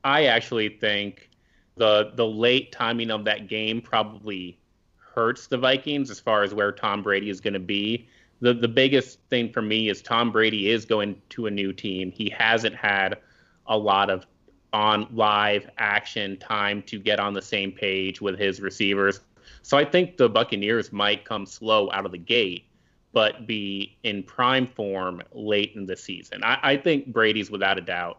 I 0.03 0.25
actually 0.27 0.71
think 0.71 1.29
the 1.77 2.13
the 2.15 2.27
late 2.27 2.73
timing 2.73 3.11
of 3.11 3.25
that 3.25 3.49
game 3.49 3.81
probably 3.81 4.59
hurts 4.97 5.47
the 5.47 5.59
Vikings 5.59 6.11
as 6.11 6.21
far 6.21 6.43
as 6.43 6.55
where 6.55 6.73
Tom 6.73 7.03
Brady 7.03 7.31
is 7.31 7.41
going 7.41 7.55
to 7.55 7.61
be. 7.61 8.09
The 8.41 8.55
the 8.55 8.69
biggest 8.69 9.21
thing 9.31 9.53
for 9.53 9.63
me 9.63 9.89
is 9.89 10.03
Tom 10.03 10.31
Brady 10.31 10.71
is 10.71 10.85
going 10.85 11.21
to 11.31 11.47
a 11.47 11.51
new 11.51 11.73
team. 11.73 12.11
He 12.11 12.31
hasn't 12.31 12.75
had 12.75 13.19
a 13.67 13.77
lot 13.77 14.11
of 14.11 14.27
on 14.73 15.07
live 15.13 15.71
action 15.79 16.37
time 16.39 16.83
to 16.83 16.99
get 16.99 17.21
on 17.21 17.33
the 17.33 17.43
same 17.43 17.71
page 17.71 18.21
with 18.21 18.39
his 18.39 18.61
receivers. 18.61 19.21
So 19.63 19.79
I 19.79 19.85
think 19.85 20.17
the 20.17 20.29
Buccaneers 20.29 20.93
might 20.93 21.25
come 21.25 21.47
slow 21.47 21.91
out 21.93 22.05
of 22.05 22.13
the 22.13 22.19
gate, 22.19 22.65
but 23.13 23.47
be 23.47 23.97
in 24.03 24.25
prime 24.25 24.67
form 24.67 25.23
late 25.33 25.73
in 25.77 25.87
the 25.87 25.97
season. 25.97 26.43
I, 26.43 26.59
I 26.63 26.77
think 26.77 27.07
Brady's 27.07 27.51
without 27.51 27.79
a 27.79 27.81
doubt 27.81 28.19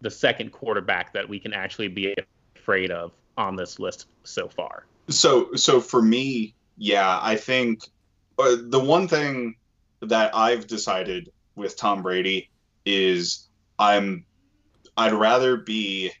the 0.00 0.10
second 0.10 0.50
quarterback 0.50 1.12
that 1.12 1.28
we 1.28 1.38
can 1.38 1.52
actually 1.52 1.88
be 1.88 2.14
afraid 2.62 2.90
of 2.90 3.12
on 3.36 3.56
this 3.56 3.78
list 3.78 4.06
so 4.22 4.48
far. 4.48 4.86
So, 5.08 5.54
so 5.54 5.80
for 5.80 6.00
me, 6.00 6.54
yeah, 6.76 7.18
I 7.20 7.36
think 7.36 7.82
uh, 8.38 8.56
the 8.60 8.80
one 8.80 9.08
thing 9.08 9.56
that 10.00 10.34
I've 10.34 10.66
decided 10.66 11.30
with 11.56 11.76
Tom 11.76 12.02
Brady 12.02 12.50
is 12.86 13.48
I'm 13.78 14.24
I'd 14.96 15.12
rather 15.12 15.56
be 15.56 16.12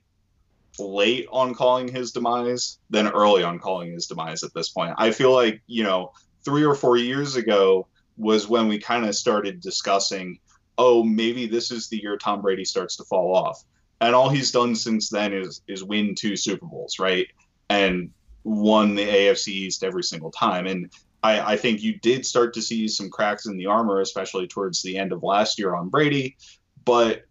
late 0.78 1.26
on 1.30 1.54
calling 1.54 1.88
his 1.88 2.12
demise 2.12 2.78
than 2.90 3.08
early 3.08 3.42
on 3.42 3.58
calling 3.58 3.92
his 3.92 4.06
demise 4.06 4.42
at 4.42 4.54
this 4.54 4.70
point. 4.70 4.94
I 4.96 5.10
feel 5.10 5.32
like, 5.32 5.62
you 5.66 5.84
know, 5.84 6.12
three 6.44 6.64
or 6.64 6.74
four 6.74 6.96
years 6.96 7.36
ago 7.36 7.86
was 8.16 8.48
when 8.48 8.68
we 8.68 8.78
kind 8.78 9.04
of 9.04 9.14
started 9.14 9.60
discussing, 9.60 10.38
oh, 10.78 11.02
maybe 11.02 11.46
this 11.46 11.70
is 11.70 11.88
the 11.88 12.02
year 12.02 12.16
Tom 12.16 12.40
Brady 12.40 12.64
starts 12.64 12.96
to 12.96 13.04
fall 13.04 13.36
off. 13.36 13.62
And 14.02 14.16
all 14.16 14.28
he's 14.28 14.50
done 14.50 14.74
since 14.74 15.08
then 15.08 15.32
is 15.32 15.62
is 15.68 15.84
win 15.84 16.14
two 16.14 16.36
Super 16.36 16.66
Bowls, 16.66 16.98
right? 16.98 17.28
And 17.70 18.10
won 18.44 18.96
the 18.96 19.06
AFC 19.06 19.48
East 19.48 19.84
every 19.84 20.02
single 20.02 20.32
time. 20.32 20.66
And 20.66 20.90
I, 21.22 21.52
I 21.52 21.56
think 21.56 21.82
you 21.82 21.98
did 22.00 22.26
start 22.26 22.52
to 22.54 22.62
see 22.62 22.88
some 22.88 23.08
cracks 23.08 23.46
in 23.46 23.56
the 23.56 23.66
armor, 23.66 24.00
especially 24.00 24.48
towards 24.48 24.82
the 24.82 24.98
end 24.98 25.12
of 25.12 25.22
last 25.22 25.58
year 25.58 25.74
on 25.74 25.88
Brady. 25.88 26.36
but 26.84 27.22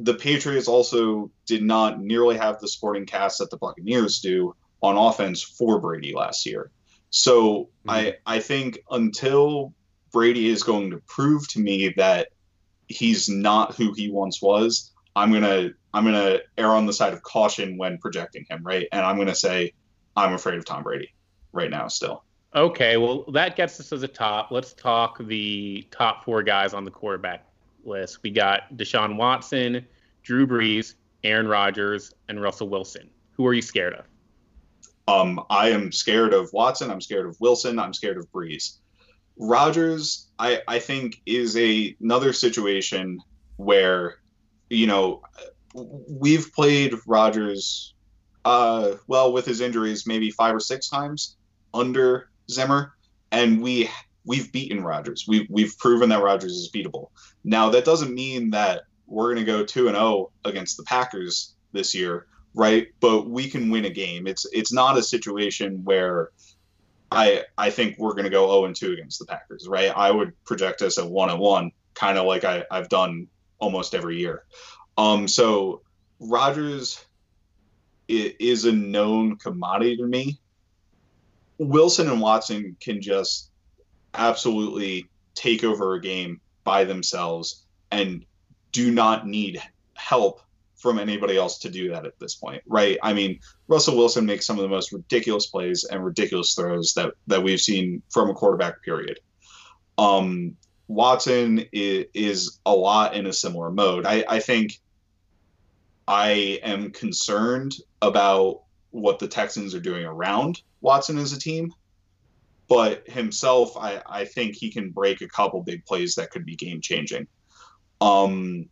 the 0.00 0.14
Patriots 0.14 0.68
also 0.68 1.28
did 1.44 1.64
not 1.64 2.00
nearly 2.00 2.36
have 2.36 2.60
the 2.60 2.68
sporting 2.68 3.04
cast 3.04 3.38
that 3.38 3.50
the 3.50 3.56
Buccaneers 3.56 4.20
do 4.20 4.54
on 4.80 4.96
offense 4.96 5.42
for 5.42 5.80
Brady 5.80 6.14
last 6.14 6.46
year. 6.46 6.70
So 7.10 7.64
mm-hmm. 7.64 7.90
I 7.90 8.14
I 8.24 8.38
think 8.38 8.78
until 8.90 9.74
Brady 10.12 10.48
is 10.48 10.62
going 10.62 10.90
to 10.92 10.98
prove 11.08 11.48
to 11.48 11.58
me 11.58 11.92
that 11.96 12.28
he's 12.86 13.28
not 13.28 13.74
who 13.74 13.92
he 13.92 14.08
once 14.08 14.40
was, 14.40 14.92
I'm 15.18 15.32
gonna 15.32 15.70
I'm 15.92 16.04
gonna 16.04 16.38
err 16.56 16.68
on 16.68 16.86
the 16.86 16.92
side 16.92 17.12
of 17.12 17.22
caution 17.22 17.76
when 17.76 17.98
projecting 17.98 18.46
him, 18.48 18.62
right? 18.62 18.86
And 18.92 19.04
I'm 19.04 19.18
gonna 19.18 19.34
say 19.34 19.72
I'm 20.16 20.32
afraid 20.32 20.58
of 20.58 20.64
Tom 20.64 20.84
Brady 20.84 21.12
right 21.52 21.70
now 21.70 21.88
still. 21.88 22.24
Okay, 22.54 22.96
well 22.96 23.24
that 23.32 23.56
gets 23.56 23.80
us 23.80 23.88
to 23.88 23.96
the 23.96 24.08
top. 24.08 24.50
Let's 24.50 24.72
talk 24.72 25.18
the 25.18 25.86
top 25.90 26.24
four 26.24 26.42
guys 26.42 26.72
on 26.72 26.84
the 26.84 26.90
quarterback 26.90 27.44
list. 27.84 28.22
We 28.22 28.30
got 28.30 28.76
Deshaun 28.76 29.16
Watson, 29.16 29.84
Drew 30.22 30.46
Brees, 30.46 30.94
Aaron 31.24 31.48
Rodgers, 31.48 32.14
and 32.28 32.40
Russell 32.40 32.68
Wilson. 32.68 33.10
Who 33.32 33.46
are 33.46 33.54
you 33.54 33.62
scared 33.62 33.94
of? 33.94 34.04
Um, 35.08 35.44
I 35.50 35.70
am 35.70 35.90
scared 35.90 36.32
of 36.32 36.52
Watson. 36.52 36.90
I'm 36.90 37.00
scared 37.00 37.26
of 37.26 37.40
Wilson. 37.40 37.78
I'm 37.78 37.94
scared 37.94 38.18
of 38.18 38.30
Brees. 38.30 38.76
Rodgers, 39.38 40.28
I, 40.38 40.60
I 40.68 40.78
think, 40.78 41.22
is 41.24 41.56
a, 41.56 41.96
another 42.00 42.32
situation 42.32 43.20
where, 43.56 44.18
you 44.70 44.86
know, 44.86 45.22
we've 45.74 46.52
played 46.52 46.94
Rodgers, 47.06 47.94
uh, 48.44 48.92
well, 49.06 49.32
with 49.32 49.46
his 49.46 49.60
injuries, 49.60 50.06
maybe 50.06 50.30
five 50.30 50.54
or 50.54 50.60
six 50.60 50.88
times 50.88 51.36
under 51.74 52.30
Zimmer, 52.50 52.94
and 53.30 53.62
we 53.62 53.90
we've 54.24 54.52
beaten 54.52 54.82
Rodgers. 54.82 55.26
We've 55.26 55.46
we've 55.50 55.76
proven 55.78 56.08
that 56.10 56.22
Rodgers 56.22 56.52
is 56.52 56.70
beatable. 56.70 57.08
Now 57.44 57.70
that 57.70 57.84
doesn't 57.84 58.14
mean 58.14 58.50
that 58.50 58.82
we're 59.06 59.34
going 59.34 59.44
to 59.44 59.50
go 59.50 59.64
two 59.64 59.88
and 59.88 59.96
zero 59.96 60.06
oh 60.06 60.30
against 60.44 60.76
the 60.76 60.84
Packers 60.84 61.54
this 61.72 61.94
year, 61.94 62.26
right? 62.54 62.88
But 63.00 63.28
we 63.28 63.48
can 63.48 63.70
win 63.70 63.84
a 63.84 63.90
game. 63.90 64.26
It's 64.26 64.46
it's 64.52 64.72
not 64.72 64.98
a 64.98 65.02
situation 65.02 65.84
where 65.84 66.30
I 67.10 67.44
I 67.56 67.70
think 67.70 67.98
we're 67.98 68.12
going 68.12 68.24
to 68.24 68.30
go 68.30 68.48
0 68.48 68.66
and 68.66 68.76
2 68.76 68.92
against 68.92 69.18
the 69.18 69.26
Packers, 69.26 69.66
right? 69.68 69.92
I 69.94 70.10
would 70.10 70.32
project 70.44 70.82
us 70.82 70.98
at 70.98 71.08
one 71.08 71.30
and 71.30 71.38
one, 71.38 71.72
kind 71.94 72.18
of 72.18 72.26
like 72.26 72.44
I, 72.44 72.64
I've 72.70 72.88
done 72.88 73.28
almost 73.58 73.94
every 73.94 74.18
year. 74.18 74.44
Um, 74.96 75.28
so 75.28 75.82
Rodgers 76.20 77.04
is 78.08 78.64
a 78.64 78.72
known 78.72 79.36
commodity 79.36 79.96
to 79.96 80.06
me. 80.06 80.38
Wilson 81.58 82.08
and 82.08 82.20
Watson 82.20 82.76
can 82.80 83.02
just 83.02 83.50
absolutely 84.14 85.08
take 85.34 85.64
over 85.64 85.94
a 85.94 86.00
game 86.00 86.40
by 86.64 86.84
themselves 86.84 87.64
and 87.90 88.24
do 88.72 88.90
not 88.90 89.26
need 89.26 89.62
help 89.94 90.40
from 90.76 90.98
anybody 90.98 91.36
else 91.36 91.58
to 91.58 91.68
do 91.68 91.90
that 91.90 92.06
at 92.06 92.18
this 92.20 92.36
point, 92.36 92.62
right? 92.66 92.98
I 93.02 93.12
mean, 93.12 93.40
Russell 93.66 93.96
Wilson 93.96 94.24
makes 94.24 94.46
some 94.46 94.56
of 94.56 94.62
the 94.62 94.68
most 94.68 94.92
ridiculous 94.92 95.46
plays 95.46 95.84
and 95.84 96.04
ridiculous 96.04 96.54
throws 96.54 96.94
that 96.94 97.14
that 97.26 97.42
we've 97.42 97.60
seen 97.60 98.02
from 98.10 98.30
a 98.30 98.34
quarterback. 98.34 98.82
Period. 98.82 99.18
Um, 99.96 100.56
Watson 100.88 101.64
is, 101.72 102.58
a 102.66 102.72
lot 102.72 103.14
in 103.14 103.26
a 103.26 103.32
similar 103.32 103.70
mode. 103.70 104.06
I, 104.06 104.24
I 104.28 104.40
think 104.40 104.80
I 106.06 106.60
am 106.62 106.90
concerned 106.90 107.76
about 108.02 108.62
what 108.90 109.18
the 109.18 109.28
Texans 109.28 109.74
are 109.74 109.80
doing 109.80 110.04
around 110.04 110.62
Watson 110.80 111.18
as 111.18 111.32
a 111.32 111.38
team 111.38 111.72
but 112.68 113.08
himself, 113.08 113.76
I, 113.76 114.02
I 114.06 114.24
think 114.26 114.54
he 114.54 114.70
can 114.70 114.90
break 114.90 115.22
a 115.22 115.28
couple 115.28 115.62
big 115.62 115.84
plays 115.86 116.14
that 116.16 116.30
could 116.30 116.44
be 116.44 116.54
game 116.54 116.82
changing. 116.82 117.26
Um, 118.00 118.68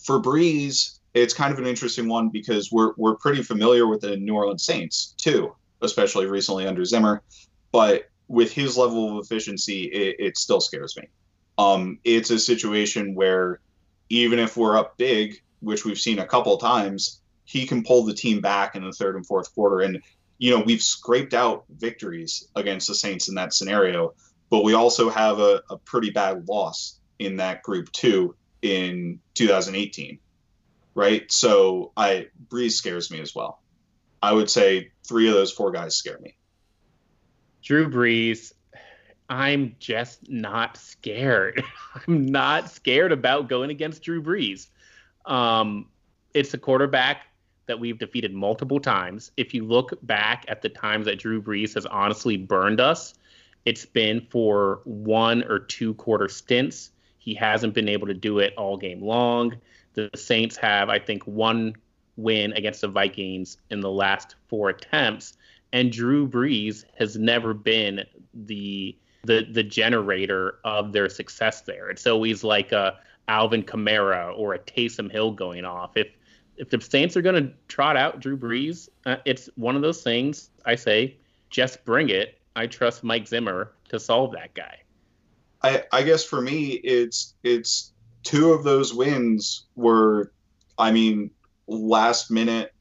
for 0.00 0.20
Brees, 0.20 1.00
it's 1.12 1.34
kind 1.34 1.52
of 1.52 1.58
an 1.58 1.66
interesting 1.66 2.08
one 2.08 2.28
because 2.28 2.70
we're 2.70 2.92
we're 2.96 3.16
pretty 3.16 3.42
familiar 3.42 3.86
with 3.86 4.02
the 4.02 4.16
New 4.16 4.34
Orleans 4.34 4.64
Saints 4.64 5.14
too, 5.18 5.54
especially 5.82 6.26
recently 6.26 6.66
under 6.66 6.84
Zimmer. 6.84 7.22
But 7.72 8.04
with 8.28 8.52
his 8.52 8.76
level 8.76 9.18
of 9.18 9.24
efficiency, 9.24 9.84
it, 9.84 10.16
it 10.18 10.38
still 10.38 10.60
scares 10.60 10.96
me. 10.96 11.08
Um, 11.58 11.98
it's 12.04 12.30
a 12.30 12.38
situation 12.38 13.14
where 13.14 13.60
even 14.08 14.38
if 14.38 14.56
we're 14.56 14.76
up 14.76 14.96
big, 14.98 15.42
which 15.60 15.84
we've 15.84 15.98
seen 15.98 16.18
a 16.18 16.26
couple 16.26 16.56
times, 16.58 17.20
he 17.44 17.66
can 17.66 17.82
pull 17.82 18.04
the 18.04 18.14
team 18.14 18.40
back 18.40 18.74
in 18.74 18.84
the 18.84 18.92
third 18.92 19.16
and 19.16 19.26
fourth 19.26 19.54
quarter. 19.54 19.80
And 19.80 20.02
you 20.38 20.50
know, 20.50 20.62
we've 20.64 20.82
scraped 20.82 21.32
out 21.32 21.64
victories 21.70 22.48
against 22.54 22.88
the 22.88 22.94
Saints 22.94 23.28
in 23.28 23.36
that 23.36 23.54
scenario, 23.54 24.14
but 24.50 24.64
we 24.64 24.74
also 24.74 25.08
have 25.08 25.38
a, 25.38 25.62
a 25.70 25.78
pretty 25.78 26.10
bad 26.10 26.46
loss 26.48 27.00
in 27.18 27.36
that 27.36 27.62
group 27.62 27.90
too 27.92 28.36
in 28.62 29.20
2018. 29.34 30.18
Right. 30.94 31.30
So 31.30 31.92
I 31.96 32.28
Brees 32.48 32.72
scares 32.72 33.10
me 33.10 33.20
as 33.20 33.34
well. 33.34 33.62
I 34.22 34.32
would 34.32 34.50
say 34.50 34.90
three 35.06 35.28
of 35.28 35.34
those 35.34 35.52
four 35.52 35.70
guys 35.70 35.94
scare 35.94 36.18
me. 36.18 36.36
Drew 37.62 37.90
Brees, 37.90 38.52
I'm 39.28 39.74
just 39.78 40.28
not 40.28 40.76
scared. 40.76 41.62
I'm 42.06 42.26
not 42.26 42.70
scared 42.70 43.12
about 43.12 43.48
going 43.48 43.70
against 43.70 44.02
Drew 44.02 44.22
Brees. 44.22 44.68
Um, 45.24 45.86
it's 46.34 46.54
a 46.54 46.58
quarterback 46.58 47.22
that 47.66 47.80
we've 47.80 47.98
defeated 47.98 48.32
multiple 48.32 48.78
times. 48.78 49.32
If 49.36 49.52
you 49.52 49.64
look 49.64 49.98
back 50.02 50.44
at 50.48 50.62
the 50.62 50.68
times 50.68 51.06
that 51.06 51.18
Drew 51.18 51.42
Brees 51.42 51.74
has 51.74 51.86
honestly 51.86 52.36
burned 52.36 52.80
us, 52.80 53.14
it's 53.64 53.84
been 53.84 54.20
for 54.30 54.80
one 54.84 55.42
or 55.44 55.58
two 55.58 55.94
quarter 55.94 56.28
stints. 56.28 56.90
He 57.18 57.34
hasn't 57.34 57.74
been 57.74 57.88
able 57.88 58.06
to 58.06 58.14
do 58.14 58.38
it 58.38 58.54
all 58.56 58.76
game 58.76 59.02
long. 59.02 59.56
The 59.94 60.10
Saints 60.14 60.56
have, 60.58 60.88
I 60.88 61.00
think, 61.00 61.24
one 61.24 61.74
win 62.16 62.52
against 62.52 62.82
the 62.82 62.88
Vikings 62.88 63.58
in 63.70 63.80
the 63.80 63.90
last 63.90 64.36
four 64.48 64.68
attempts, 64.68 65.36
and 65.72 65.90
Drew 65.90 66.28
Brees 66.28 66.84
has 66.98 67.16
never 67.16 67.52
been 67.52 68.04
the 68.32 68.96
the 69.26 69.46
the 69.50 69.62
generator 69.62 70.58
of 70.64 70.92
their 70.92 71.08
success 71.08 71.62
there. 71.62 71.90
It's 71.90 72.06
always 72.06 72.44
like 72.44 72.72
a 72.72 72.98
Alvin 73.28 73.62
Kamara 73.62 74.36
or 74.36 74.54
a 74.54 74.58
Taysom 74.58 75.10
Hill 75.10 75.32
going 75.32 75.64
off. 75.64 75.96
If 75.96 76.08
if 76.56 76.70
the 76.70 76.80
Saints 76.80 77.16
are 77.16 77.22
going 77.22 77.42
to 77.42 77.52
trot 77.68 77.96
out 77.96 78.20
Drew 78.20 78.36
Brees, 78.36 78.88
uh, 79.04 79.16
it's 79.26 79.50
one 79.56 79.76
of 79.76 79.82
those 79.82 80.02
things 80.02 80.50
I 80.64 80.74
say, 80.74 81.18
just 81.50 81.84
bring 81.84 82.08
it. 82.08 82.40
I 82.54 82.66
trust 82.66 83.04
Mike 83.04 83.28
Zimmer 83.28 83.72
to 83.90 84.00
solve 84.00 84.32
that 84.32 84.54
guy. 84.54 84.78
I, 85.62 85.84
I 85.92 86.02
guess 86.02 86.24
for 86.24 86.40
me, 86.40 86.72
it's 86.84 87.34
it's 87.42 87.92
two 88.22 88.52
of 88.52 88.64
those 88.64 88.94
wins 88.94 89.66
were, 89.74 90.32
I 90.78 90.92
mean, 90.92 91.30
last 91.66 92.30
minute 92.30 92.72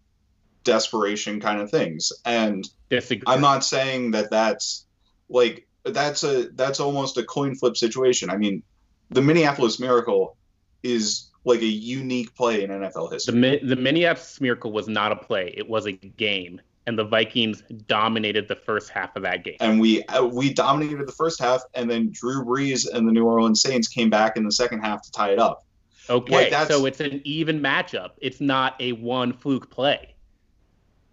desperation 0.63 1.39
kind 1.39 1.59
of 1.59 1.69
things, 1.69 2.11
and 2.25 2.67
Disagree. 2.89 3.23
I'm 3.27 3.41
not 3.41 3.63
saying 3.63 4.11
that 4.11 4.29
that's 4.29 4.85
like 5.29 5.67
that's 5.85 6.23
a 6.23 6.49
that's 6.53 6.79
almost 6.79 7.17
a 7.17 7.23
coin 7.23 7.55
flip 7.55 7.77
situation. 7.77 8.29
I 8.29 8.37
mean, 8.37 8.63
the 9.09 9.21
Minneapolis 9.21 9.79
Miracle 9.79 10.37
is 10.83 11.29
like 11.43 11.61
a 11.61 11.65
unique 11.65 12.35
play 12.35 12.63
in 12.63 12.71
NFL 12.71 13.13
history. 13.13 13.39
The, 13.39 13.59
the 13.63 13.75
Minneapolis 13.75 14.41
Miracle 14.41 14.71
was 14.71 14.87
not 14.87 15.11
a 15.11 15.15
play; 15.15 15.53
it 15.55 15.69
was 15.69 15.85
a 15.85 15.91
game, 15.91 16.59
and 16.87 16.97
the 16.97 17.03
Vikings 17.03 17.63
dominated 17.87 18.47
the 18.47 18.55
first 18.55 18.89
half 18.89 19.15
of 19.15 19.23
that 19.23 19.43
game. 19.43 19.57
And 19.59 19.79
we 19.79 20.03
uh, 20.05 20.25
we 20.25 20.53
dominated 20.53 21.07
the 21.07 21.13
first 21.13 21.39
half, 21.39 21.61
and 21.73 21.89
then 21.89 22.09
Drew 22.11 22.43
Brees 22.43 22.91
and 22.91 23.07
the 23.07 23.11
New 23.11 23.25
Orleans 23.25 23.61
Saints 23.61 23.87
came 23.87 24.09
back 24.09 24.37
in 24.37 24.43
the 24.43 24.51
second 24.51 24.81
half 24.81 25.03
to 25.03 25.11
tie 25.11 25.31
it 25.31 25.39
up. 25.39 25.65
Okay, 26.09 26.51
like 26.51 26.67
so 26.67 26.85
it's 26.85 26.99
an 26.99 27.21
even 27.23 27.59
matchup. 27.59 28.11
It's 28.17 28.41
not 28.41 28.75
a 28.79 28.93
one 28.93 29.33
fluke 29.33 29.69
play. 29.69 30.15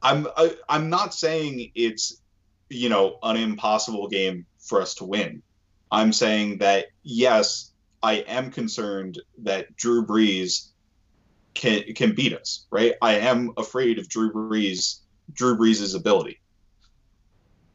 I'm 0.02 0.26
I, 0.37 0.42
am 0.42 0.50
i 0.68 0.76
am 0.76 0.90
not 0.90 1.14
saying 1.14 1.70
it's 1.74 2.20
you 2.68 2.88
know 2.88 3.18
an 3.22 3.37
impossible 3.37 4.08
game 4.08 4.46
for 4.62 4.81
us 4.81 4.94
to 4.94 5.05
win. 5.05 5.42
I'm 5.90 6.12
saying 6.12 6.59
that 6.59 6.87
yes, 7.03 7.72
I 8.03 8.14
am 8.14 8.51
concerned 8.51 9.20
that 9.42 9.77
Drew 9.77 10.07
Brees 10.07 10.68
can 11.55 11.83
can 11.94 12.14
beat 12.14 12.33
us, 12.33 12.66
right? 12.70 12.94
I 13.03 13.14
am 13.14 13.53
afraid 13.57 13.98
of 13.98 14.09
Drew 14.09 14.33
Brees 14.33 15.01
Drew 15.33 15.57
Brees' 15.57 15.94
ability. 15.94 16.40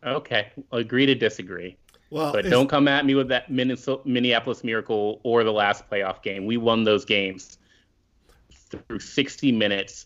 Okay, 0.04 0.52
agree 0.71 1.06
to 1.06 1.15
disagree. 1.15 1.78
Well, 2.10 2.32
but 2.32 2.45
if, 2.45 2.52
don't 2.52 2.67
come 2.67 2.88
at 2.88 3.06
me 3.06 3.15
with 3.15 3.28
that 3.30 3.52
Minneapolis 3.52 4.63
Miracle 4.63 5.19
or 5.23 5.43
the 5.43 5.52
last 5.52 5.89
playoff 5.89 6.23
game. 6.23 6.45
We 6.45 6.58
won 6.58 6.84
those 6.84 7.04
games 7.04 7.58
through 8.69 9.00
60 9.00 9.52
minutes 9.52 10.06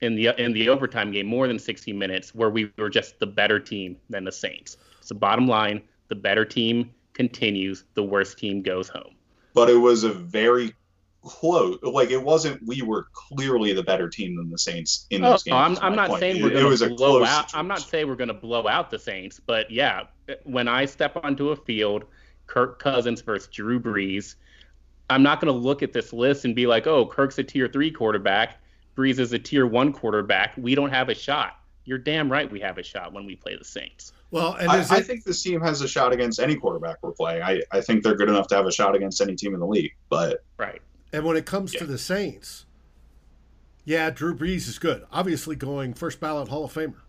in 0.00 0.16
the 0.16 0.34
in 0.42 0.52
the 0.52 0.68
overtime 0.68 1.12
game, 1.12 1.26
more 1.26 1.46
than 1.46 1.58
60 1.58 1.92
minutes, 1.92 2.34
where 2.34 2.50
we 2.50 2.72
were 2.76 2.90
just 2.90 3.18
the 3.20 3.26
better 3.26 3.60
team 3.60 3.96
than 4.10 4.24
the 4.24 4.32
Saints. 4.32 4.76
So 5.00 5.14
bottom 5.14 5.46
line, 5.46 5.82
the 6.12 6.20
better 6.20 6.44
team 6.44 6.90
continues, 7.14 7.84
the 7.94 8.02
worst 8.02 8.38
team 8.38 8.62
goes 8.62 8.88
home 8.88 9.14
but 9.54 9.68
it 9.68 9.76
was 9.76 10.04
a 10.04 10.12
very 10.12 10.74
close. 11.22 11.78
Like 11.82 12.10
it 12.10 12.22
wasn't. 12.22 12.64
We 12.66 12.82
were 12.82 13.08
clearly 13.12 13.72
the 13.72 13.82
better 13.82 14.08
team 14.08 14.36
than 14.36 14.50
the 14.50 14.58
Saints 14.58 15.06
in 15.10 15.24
oh, 15.24 15.30
those 15.30 15.42
oh, 15.48 15.50
games. 15.50 15.78
I'm, 15.80 15.84
I'm 15.84 15.96
not 15.96 16.08
point. 16.10 16.20
saying 16.20 16.42
we're 16.42 16.50
going 16.50 16.76
to 16.76 16.88
blow 16.94 17.22
out. 17.22 17.50
Situation. 17.50 17.58
I'm 17.58 17.68
not 17.68 17.80
saying 17.80 18.08
we're 18.08 18.16
going 18.16 18.28
to 18.28 18.34
blow 18.34 18.66
out 18.68 18.90
the 18.90 18.98
Saints, 18.98 19.40
but 19.40 19.70
yeah, 19.70 20.04
when 20.44 20.68
I 20.68 20.84
step 20.86 21.16
onto 21.22 21.50
a 21.50 21.56
field, 21.56 22.04
Kirk 22.46 22.78
Cousins 22.78 23.20
versus 23.20 23.48
Drew 23.48 23.80
Brees. 23.80 24.36
I'm 25.10 25.22
not 25.22 25.40
going 25.40 25.52
to 25.52 25.58
look 25.58 25.82
at 25.82 25.92
this 25.92 26.12
list 26.12 26.46
and 26.46 26.54
be 26.54 26.66
like, 26.66 26.86
oh, 26.86 27.04
Kirk's 27.04 27.36
a 27.38 27.44
tier 27.44 27.68
three 27.68 27.90
quarterback, 27.90 28.62
Brees 28.96 29.18
is 29.18 29.32
a 29.32 29.38
tier 29.38 29.66
one 29.66 29.92
quarterback. 29.92 30.54
We 30.56 30.74
don't 30.74 30.90
have 30.90 31.08
a 31.08 31.14
shot. 31.14 31.58
You're 31.84 31.98
damn 31.98 32.30
right 32.30 32.50
we 32.50 32.60
have 32.60 32.78
a 32.78 32.82
shot 32.82 33.12
when 33.12 33.26
we 33.26 33.36
play 33.36 33.56
the 33.56 33.64
Saints. 33.64 34.12
Well, 34.32 34.54
and 34.54 34.70
I, 34.70 34.80
it... 34.80 34.90
I, 34.90 35.02
think 35.02 35.24
this 35.24 35.42
team 35.42 35.60
has 35.60 35.82
a 35.82 35.88
shot 35.88 36.12
against 36.12 36.40
any 36.40 36.56
quarterback 36.56 36.96
we're 37.02 37.12
playing. 37.12 37.42
I, 37.42 37.60
I 37.70 37.82
think 37.82 38.02
they're 38.02 38.16
good 38.16 38.30
enough 38.30 38.48
to 38.48 38.56
have 38.56 38.66
a 38.66 38.72
shot 38.72 38.96
against 38.96 39.20
any 39.20 39.36
team 39.36 39.52
in 39.52 39.60
the 39.60 39.66
league. 39.66 39.92
But 40.08 40.42
right. 40.56 40.80
And 41.12 41.24
when 41.24 41.36
it 41.36 41.44
comes 41.44 41.74
yeah. 41.74 41.80
to 41.80 41.86
the 41.86 41.98
Saints, 41.98 42.64
yeah, 43.84 44.08
Drew 44.08 44.34
Brees 44.34 44.66
is 44.66 44.78
good. 44.78 45.04
Obviously, 45.12 45.54
going 45.54 45.92
first 45.92 46.18
ballot 46.18 46.48
Hall 46.48 46.64
of 46.64 46.72
Famer, 46.72 47.02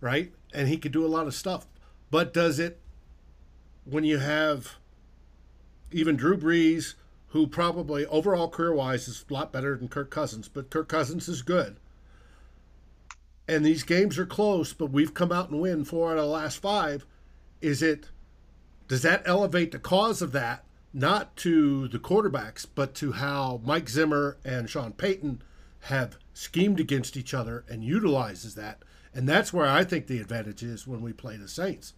right? 0.00 0.32
And 0.54 0.66
he 0.66 0.78
could 0.78 0.92
do 0.92 1.04
a 1.04 1.08
lot 1.08 1.26
of 1.26 1.34
stuff. 1.34 1.66
But 2.10 2.32
does 2.32 2.58
it 2.58 2.80
when 3.84 4.04
you 4.04 4.18
have 4.18 4.76
even 5.92 6.16
Drew 6.16 6.38
Brees, 6.38 6.94
who 7.28 7.46
probably 7.46 8.06
overall 8.06 8.48
career 8.48 8.72
wise 8.72 9.08
is 9.08 9.24
a 9.28 9.32
lot 9.32 9.52
better 9.52 9.76
than 9.76 9.88
Kirk 9.88 10.10
Cousins, 10.10 10.48
but 10.48 10.70
Kirk 10.70 10.88
Cousins 10.88 11.28
is 11.28 11.42
good. 11.42 11.76
And 13.48 13.64
these 13.64 13.82
games 13.82 14.18
are 14.18 14.26
close, 14.26 14.72
but 14.72 14.90
we've 14.90 15.14
come 15.14 15.30
out 15.30 15.50
and 15.50 15.60
win 15.60 15.84
four 15.84 16.10
out 16.10 16.18
of 16.18 16.24
the 16.24 16.30
last 16.30 16.58
five. 16.58 17.06
Is 17.60 17.82
it 17.82 18.10
does 18.88 19.02
that 19.02 19.22
elevate 19.24 19.72
the 19.72 19.78
cause 19.78 20.22
of 20.22 20.32
that 20.32 20.64
not 20.92 21.36
to 21.36 21.88
the 21.88 21.98
quarterbacks, 21.98 22.66
but 22.74 22.94
to 22.96 23.12
how 23.12 23.60
Mike 23.64 23.88
Zimmer 23.88 24.38
and 24.44 24.70
Sean 24.70 24.92
Payton 24.92 25.42
have 25.80 26.16
schemed 26.32 26.80
against 26.80 27.16
each 27.16 27.34
other 27.34 27.64
and 27.68 27.84
utilizes 27.84 28.54
that? 28.54 28.82
And 29.14 29.28
that's 29.28 29.52
where 29.52 29.66
I 29.66 29.84
think 29.84 30.06
the 30.06 30.20
advantage 30.20 30.62
is 30.62 30.86
when 30.86 31.00
we 31.00 31.12
play 31.12 31.36
the 31.36 31.48
Saints. 31.48 31.94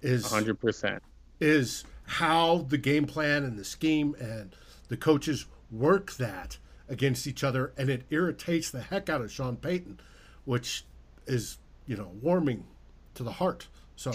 Is 0.00 0.26
100% 0.26 1.00
is 1.40 1.84
how 2.04 2.58
the 2.68 2.78
game 2.78 3.06
plan 3.06 3.44
and 3.44 3.58
the 3.58 3.64
scheme 3.64 4.14
and 4.18 4.54
the 4.88 4.96
coaches 4.96 5.46
work 5.70 6.14
that 6.14 6.58
against 6.88 7.26
each 7.26 7.44
other, 7.44 7.72
and 7.76 7.90
it 7.90 8.06
irritates 8.10 8.70
the 8.70 8.80
heck 8.80 9.08
out 9.08 9.20
of 9.20 9.30
Sean 9.30 9.56
Payton, 9.56 10.00
which 10.44 10.84
is 11.28 11.58
you 11.86 11.96
know 11.96 12.10
warming 12.20 12.64
to 13.14 13.22
the 13.22 13.30
heart. 13.30 13.66
So, 13.96 14.12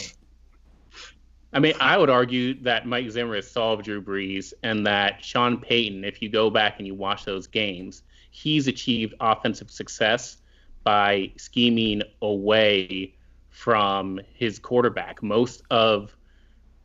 I 1.54 1.60
mean, 1.60 1.74
I 1.80 1.98
would 1.98 2.10
argue 2.10 2.56
that 2.64 2.86
Mike 2.86 3.10
Zimmer 3.10 3.36
has 3.36 3.50
solved 3.50 3.86
Drew 3.86 4.02
Brees, 4.02 4.54
and 4.64 4.86
that 4.88 5.24
Sean 5.24 5.58
Payton, 5.58 6.04
if 6.04 6.22
you 6.22 6.30
go 6.30 6.50
back 6.50 6.76
and 6.80 6.88
you 6.88 6.96
watch 6.96 7.26
those 7.26 7.48
games, 7.48 8.04
he's 8.32 8.68
achieved 8.68 9.14
offensive 9.20 9.70
success 9.70 10.38
by 10.84 11.32
scheming 11.38 12.02
away 12.22 13.14
from 13.50 14.20
his 14.34 14.60
quarterback. 14.60 15.22
Most 15.22 15.62
of 15.70 16.16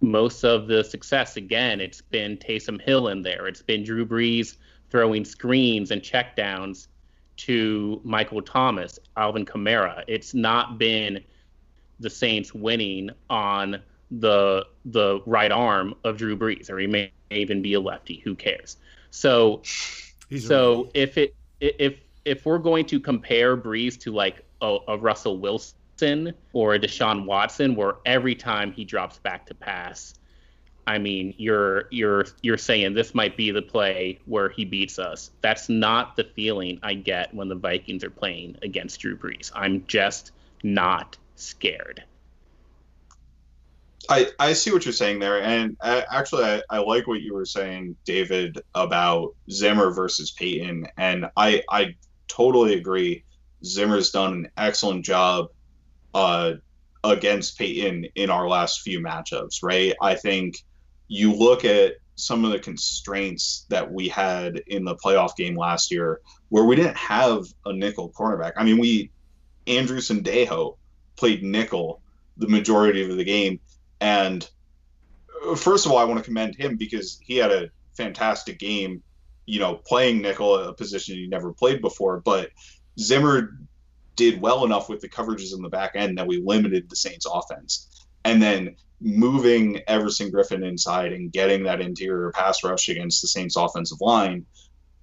most 0.00 0.44
of 0.44 0.68
the 0.68 0.84
success, 0.84 1.36
again, 1.36 1.80
it's 1.80 2.00
been 2.00 2.36
Taysom 2.36 2.80
Hill 2.80 3.08
in 3.08 3.22
there. 3.22 3.48
It's 3.48 3.62
been 3.62 3.82
Drew 3.82 4.06
Brees 4.06 4.56
throwing 4.90 5.24
screens 5.24 5.90
and 5.90 6.02
checkdowns 6.02 6.86
to 7.38 8.00
Michael 8.04 8.42
Thomas, 8.42 8.98
Alvin 9.16 9.46
Kamara. 9.46 10.04
It's 10.06 10.34
not 10.34 10.78
been 10.78 11.24
the 12.00 12.10
Saints 12.10 12.52
winning 12.54 13.10
on 13.30 13.82
the 14.10 14.66
the 14.84 15.20
right 15.26 15.52
arm 15.52 15.94
of 16.04 16.16
Drew 16.16 16.36
Brees, 16.36 16.70
or 16.70 16.78
he 16.78 16.86
may 16.86 17.12
even 17.30 17.62
be 17.62 17.74
a 17.74 17.80
lefty. 17.80 18.18
Who 18.24 18.34
cares? 18.34 18.76
So, 19.10 19.62
He's 20.28 20.46
so 20.46 20.90
if 20.94 21.18
it 21.18 21.34
if 21.60 21.96
if 22.24 22.44
we're 22.44 22.58
going 22.58 22.86
to 22.86 23.00
compare 23.00 23.56
Brees 23.56 23.98
to 24.00 24.12
like 24.12 24.44
a, 24.60 24.78
a 24.88 24.98
Russell 24.98 25.38
Wilson 25.38 26.34
or 26.52 26.74
a 26.74 26.78
Deshaun 26.78 27.24
Watson, 27.24 27.74
where 27.74 27.96
every 28.04 28.34
time 28.34 28.72
he 28.72 28.84
drops 28.84 29.18
back 29.18 29.46
to 29.46 29.54
pass, 29.54 30.14
I 30.88 30.96
mean, 30.96 31.34
you're 31.36 31.84
you're 31.90 32.24
you're 32.40 32.56
saying 32.56 32.94
this 32.94 33.14
might 33.14 33.36
be 33.36 33.50
the 33.50 33.60
play 33.60 34.18
where 34.24 34.48
he 34.48 34.64
beats 34.64 34.98
us. 34.98 35.30
That's 35.42 35.68
not 35.68 36.16
the 36.16 36.24
feeling 36.24 36.80
I 36.82 36.94
get 36.94 37.32
when 37.34 37.48
the 37.48 37.56
Vikings 37.56 38.02
are 38.04 38.10
playing 38.10 38.56
against 38.62 38.98
Drew 39.00 39.14
Brees. 39.14 39.52
I'm 39.54 39.84
just 39.86 40.32
not 40.62 41.18
scared. 41.36 42.02
I, 44.08 44.28
I 44.38 44.54
see 44.54 44.72
what 44.72 44.86
you're 44.86 44.94
saying 44.94 45.18
there, 45.18 45.42
and 45.42 45.76
I, 45.82 46.06
actually, 46.10 46.44
I, 46.44 46.62
I 46.70 46.78
like 46.78 47.06
what 47.06 47.20
you 47.20 47.34
were 47.34 47.44
saying, 47.44 47.94
David, 48.06 48.58
about 48.74 49.34
Zimmer 49.50 49.92
versus 49.92 50.30
Payton, 50.30 50.86
and 50.96 51.26
I 51.36 51.62
I 51.68 51.96
totally 52.28 52.74
agree. 52.74 53.24
Zimmer's 53.62 54.10
done 54.10 54.32
an 54.32 54.50
excellent 54.56 55.04
job 55.04 55.48
uh, 56.14 56.52
against 57.04 57.58
Payton 57.58 58.06
in 58.14 58.30
our 58.30 58.48
last 58.48 58.80
few 58.80 59.00
matchups, 59.00 59.62
right? 59.62 59.94
I 60.00 60.14
think 60.14 60.64
you 61.08 61.34
look 61.34 61.64
at 61.64 61.94
some 62.16 62.44
of 62.44 62.50
the 62.50 62.58
constraints 62.58 63.64
that 63.68 63.90
we 63.90 64.08
had 64.08 64.56
in 64.66 64.84
the 64.84 64.96
playoff 64.96 65.36
game 65.36 65.56
last 65.56 65.90
year 65.90 66.20
where 66.48 66.64
we 66.64 66.76
didn't 66.76 66.96
have 66.96 67.46
a 67.64 67.72
nickel 67.72 68.10
cornerback. 68.10 68.52
I 68.56 68.64
mean, 68.64 68.78
we, 68.78 69.10
Andrew 69.66 69.98
Sendejo 69.98 70.76
played 71.16 71.42
nickel 71.42 72.02
the 72.36 72.48
majority 72.48 73.08
of 73.08 73.16
the 73.16 73.24
game. 73.24 73.60
And 74.00 74.48
uh, 75.46 75.54
first 75.54 75.86
of 75.86 75.92
all, 75.92 75.98
I 75.98 76.04
want 76.04 76.18
to 76.18 76.24
commend 76.24 76.56
him 76.56 76.76
because 76.76 77.18
he 77.22 77.36
had 77.36 77.52
a 77.52 77.70
fantastic 77.96 78.58
game, 78.58 79.02
you 79.46 79.60
know, 79.60 79.76
playing 79.76 80.20
nickel, 80.20 80.56
a 80.56 80.74
position 80.74 81.16
he 81.16 81.26
never 81.26 81.52
played 81.52 81.80
before. 81.80 82.20
But 82.20 82.50
Zimmer 82.98 83.58
did 84.16 84.40
well 84.40 84.64
enough 84.64 84.88
with 84.88 85.00
the 85.00 85.08
coverages 85.08 85.54
in 85.54 85.62
the 85.62 85.68
back 85.68 85.92
end 85.94 86.18
that 86.18 86.26
we 86.26 86.42
limited 86.44 86.90
the 86.90 86.96
Saints 86.96 87.26
offense. 87.32 88.06
And 88.24 88.42
then 88.42 88.76
moving 89.00 89.80
Everson 89.86 90.30
Griffen 90.30 90.66
inside 90.66 91.12
and 91.12 91.32
getting 91.32 91.64
that 91.64 91.80
interior 91.80 92.30
pass 92.32 92.64
rush 92.64 92.88
against 92.88 93.22
the 93.22 93.28
Saints 93.28 93.56
offensive 93.56 94.00
line 94.00 94.44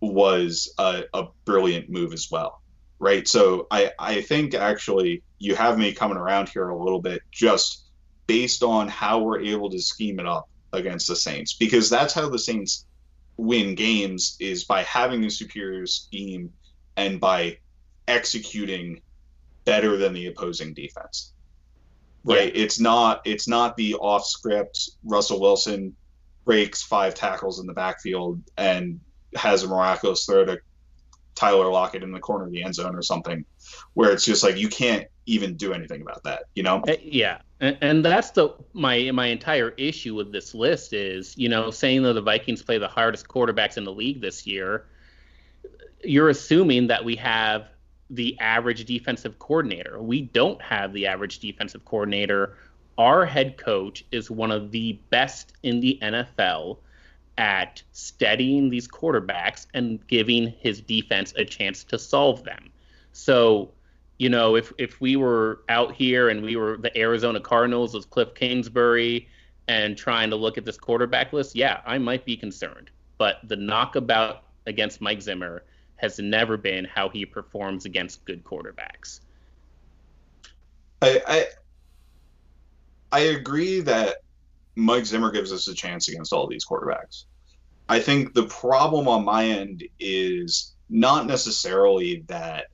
was 0.01 0.73
a, 0.77 1.03
a 1.13 1.27
brilliant 1.45 1.89
move 1.89 2.13
as 2.13 2.29
well. 2.29 2.61
Right. 2.99 3.27
So 3.27 3.67
I, 3.71 3.91
I 3.99 4.21
think 4.21 4.53
actually 4.53 5.23
you 5.37 5.55
have 5.55 5.77
me 5.77 5.93
coming 5.93 6.17
around 6.17 6.49
here 6.49 6.69
a 6.69 6.83
little 6.83 7.01
bit 7.01 7.21
just 7.31 7.83
based 8.27 8.63
on 8.63 8.87
how 8.87 9.19
we're 9.19 9.41
able 9.41 9.69
to 9.69 9.81
scheme 9.81 10.19
it 10.19 10.25
up 10.25 10.49
against 10.73 11.07
the 11.07 11.15
Saints 11.15 11.53
because 11.53 11.89
that's 11.89 12.13
how 12.13 12.29
the 12.29 12.39
Saints 12.39 12.85
win 13.37 13.75
games 13.75 14.37
is 14.39 14.63
by 14.63 14.83
having 14.83 15.23
a 15.25 15.29
superior 15.29 15.85
scheme 15.85 16.51
and 16.95 17.19
by 17.19 17.57
executing 18.07 19.01
better 19.65 19.97
than 19.97 20.13
the 20.13 20.27
opposing 20.27 20.73
defense. 20.73 21.33
Right? 22.25 22.53
Yeah. 22.53 22.63
It's 22.63 22.79
not 22.79 23.21
it's 23.23 23.47
not 23.47 23.77
the 23.77 23.95
off 23.95 24.25
script 24.25 24.89
Russell 25.03 25.39
Wilson 25.39 25.95
breaks 26.43 26.83
five 26.83 27.15
tackles 27.15 27.59
in 27.59 27.67
the 27.67 27.73
backfield 27.73 28.41
and 28.57 28.99
has 29.35 29.63
a 29.63 29.67
miraculous 29.67 30.25
throw 30.25 30.45
to 30.45 30.59
Tyler 31.35 31.69
Lockett 31.69 32.01
in 32.01 32.11
the 32.11 32.19
corner 32.19 32.45
of 32.45 32.51
the 32.51 32.63
end 32.63 32.75
zone 32.75 32.95
or 32.95 33.01
something, 33.01 33.45
where 33.93 34.11
it's 34.11 34.25
just 34.25 34.43
like 34.43 34.57
you 34.57 34.69
can't 34.69 35.05
even 35.25 35.55
do 35.55 35.73
anything 35.73 36.01
about 36.01 36.23
that, 36.23 36.43
you 36.55 36.63
know? 36.63 36.81
Uh, 36.87 36.95
yeah, 37.01 37.39
and, 37.59 37.77
and, 37.81 38.05
that's 38.05 38.31
the 38.31 38.49
my 38.73 39.11
my 39.11 39.27
entire 39.27 39.69
issue 39.71 40.15
with 40.15 40.31
this 40.31 40.53
list 40.53 40.93
is 40.93 41.37
you 41.37 41.49
know 41.49 41.71
saying 41.71 42.03
that 42.03 42.13
the 42.13 42.21
Vikings 42.21 42.61
play 42.61 42.77
the 42.77 42.87
hardest 42.87 43.27
quarterbacks 43.27 43.77
in 43.77 43.83
the 43.83 43.91
league 43.91 44.21
this 44.21 44.47
year. 44.47 44.85
You're 46.03 46.29
assuming 46.29 46.87
that 46.87 47.03
we 47.03 47.15
have 47.17 47.67
the 48.09 48.37
average 48.39 48.85
defensive 48.85 49.39
coordinator. 49.39 50.01
We 50.01 50.21
don't 50.21 50.61
have 50.61 50.93
the 50.93 51.07
average 51.07 51.39
defensive 51.39 51.85
coordinator. 51.85 52.57
Our 52.97 53.25
head 53.25 53.57
coach 53.57 54.05
is 54.11 54.29
one 54.29 54.51
of 54.51 54.71
the 54.71 54.93
best 55.09 55.53
in 55.63 55.79
the 55.79 55.99
NFL 56.01 56.77
at 57.37 57.81
studying 57.91 58.69
these 58.69 58.87
quarterbacks 58.87 59.67
and 59.73 60.05
giving 60.07 60.53
his 60.59 60.81
defense 60.81 61.33
a 61.35 61.43
chance 61.43 61.83
to 61.85 61.99
solve 61.99 62.43
them. 62.43 62.69
So, 63.11 63.71
you 64.17 64.29
know, 64.29 64.55
if 64.55 64.71
if 64.77 65.01
we 65.01 65.15
were 65.15 65.61
out 65.67 65.93
here 65.93 66.29
and 66.29 66.43
we 66.43 66.55
were 66.55 66.77
the 66.77 66.95
Arizona 66.97 67.39
Cardinals 67.39 67.93
with 67.93 68.09
Cliff 68.09 68.33
Kingsbury 68.35 69.27
and 69.67 69.97
trying 69.97 70.29
to 70.29 70.35
look 70.35 70.57
at 70.57 70.63
this 70.63 70.77
quarterback 70.77 71.33
list, 71.33 71.55
yeah, 71.55 71.81
I 71.85 71.97
might 71.97 72.23
be 72.23 72.37
concerned. 72.37 72.91
But 73.17 73.39
the 73.43 73.55
knockabout 73.55 74.43
against 74.67 75.01
Mike 75.01 75.21
Zimmer 75.21 75.63
has 76.05 76.19
never 76.19 76.55
been 76.55 76.85
how 76.85 77.09
he 77.09 77.25
performs 77.25 77.85
against 77.85 78.23
good 78.25 78.43
quarterbacks. 78.43 79.21
I, 81.01 81.21
I 81.27 81.45
I 83.11 83.19
agree 83.19 83.81
that 83.81 84.17
Mike 84.75 85.05
Zimmer 85.05 85.31
gives 85.31 85.51
us 85.51 85.67
a 85.67 85.73
chance 85.73 86.07
against 86.07 86.31
all 86.31 86.47
these 86.47 86.65
quarterbacks. 86.65 87.25
I 87.89 87.99
think 87.99 88.33
the 88.33 88.45
problem 88.45 89.07
on 89.07 89.25
my 89.25 89.45
end 89.45 89.83
is 89.99 90.73
not 90.89 91.25
necessarily 91.25 92.23
that 92.27 92.67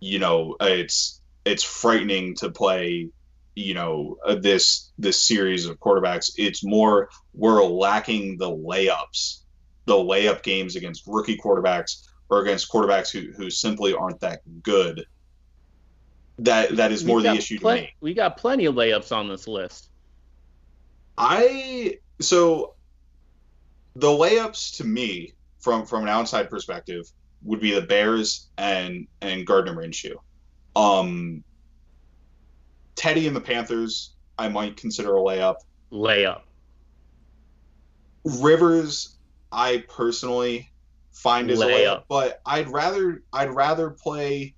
you 0.00 0.18
know 0.18 0.56
it's 0.60 1.20
it's 1.46 1.64
frightening 1.64 2.34
to 2.36 2.50
play 2.50 3.08
you 3.54 3.72
know 3.72 4.18
uh, 4.26 4.34
this 4.34 4.92
this 4.98 5.26
series 5.26 5.64
of 5.64 5.80
quarterbacks 5.80 6.32
it's 6.36 6.62
more 6.62 7.08
we're 7.32 7.64
lacking 7.64 8.36
the 8.36 8.50
layups 8.50 9.38
the 9.86 9.94
layup 9.94 10.42
games 10.42 10.76
against 10.76 11.04
rookie 11.06 11.38
quarterbacks 11.38 12.06
or 12.32 12.40
against 12.40 12.72
quarterbacks 12.72 13.10
who, 13.10 13.30
who 13.32 13.50
simply 13.50 13.92
aren't 13.92 14.18
that 14.20 14.40
good. 14.62 15.04
That 16.38 16.76
that 16.76 16.90
is 16.90 17.04
more 17.04 17.20
the 17.20 17.34
issue 17.34 17.58
to 17.58 17.74
me. 17.74 17.94
We 18.00 18.14
got 18.14 18.38
plenty 18.38 18.64
of 18.64 18.74
layups 18.74 19.14
on 19.14 19.28
this 19.28 19.46
list. 19.46 19.90
I 21.18 21.98
so 22.20 22.74
the 23.94 24.08
layups 24.08 24.78
to 24.78 24.84
me, 24.84 25.34
from 25.60 25.84
from 25.84 26.04
an 26.04 26.08
outside 26.08 26.48
perspective, 26.48 27.04
would 27.42 27.60
be 27.60 27.74
the 27.74 27.82
Bears 27.82 28.48
and 28.56 29.06
and 29.20 29.46
Gardner 29.46 29.74
Minshew. 29.74 30.14
Um, 30.74 31.44
Teddy 32.94 33.26
and 33.26 33.36
the 33.36 33.42
Panthers, 33.42 34.14
I 34.38 34.48
might 34.48 34.78
consider 34.78 35.14
a 35.18 35.20
layup. 35.20 35.56
Layup. 35.92 36.40
Rivers, 38.24 39.18
I 39.52 39.84
personally 39.86 40.71
find 41.12 41.48
his 41.48 41.60
Layup. 41.60 41.74
layup, 41.74 42.02
but 42.08 42.40
I'd 42.46 42.68
rather 42.68 43.22
I'd 43.32 43.50
rather 43.50 43.90
play 43.90 44.54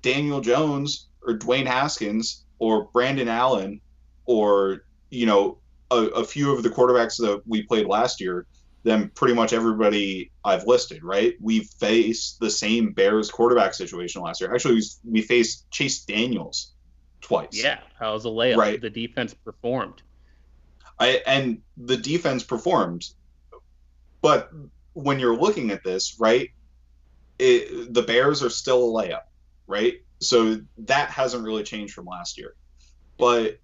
Daniel 0.00 0.40
Jones 0.40 1.08
or 1.26 1.34
Dwayne 1.34 1.66
Haskins 1.66 2.44
or 2.58 2.84
Brandon 2.92 3.28
Allen 3.28 3.80
or 4.24 4.84
you 5.10 5.26
know 5.26 5.58
a, 5.90 5.96
a 5.96 6.24
few 6.24 6.54
of 6.54 6.62
the 6.62 6.70
quarterbacks 6.70 7.16
that 7.18 7.42
we 7.46 7.62
played 7.62 7.86
last 7.86 8.20
year 8.20 8.46
than 8.84 9.08
pretty 9.10 9.34
much 9.34 9.52
everybody 9.52 10.30
I've 10.44 10.64
listed. 10.66 11.04
Right? 11.04 11.34
We 11.40 11.60
faced 11.60 12.40
the 12.40 12.50
same 12.50 12.92
Bears 12.92 13.30
quarterback 13.30 13.74
situation 13.74 14.22
last 14.22 14.40
year. 14.40 14.54
Actually, 14.54 14.76
we, 14.76 14.82
we 15.04 15.22
faced 15.22 15.70
Chase 15.70 16.04
Daniels 16.04 16.72
twice. 17.20 17.48
Yeah, 17.52 17.80
that 18.00 18.08
was 18.08 18.24
a 18.24 18.28
layup. 18.28 18.56
Right. 18.56 18.80
The 18.80 18.90
defense 18.90 19.34
performed. 19.34 20.02
I, 20.98 21.22
and 21.26 21.62
the 21.76 21.96
defense 21.96 22.44
performed. 22.44 23.08
But 24.20 24.52
when 24.94 25.18
you're 25.18 25.36
looking 25.36 25.70
at 25.70 25.84
this, 25.84 26.16
right, 26.18 26.50
it, 27.38 27.92
the 27.92 28.02
Bears 28.02 28.42
are 28.42 28.50
still 28.50 28.84
a 28.84 29.02
layup, 29.02 29.22
right? 29.66 29.94
So 30.20 30.60
that 30.78 31.10
hasn't 31.10 31.44
really 31.44 31.62
changed 31.62 31.94
from 31.94 32.06
last 32.06 32.38
year. 32.38 32.54
But 33.18 33.58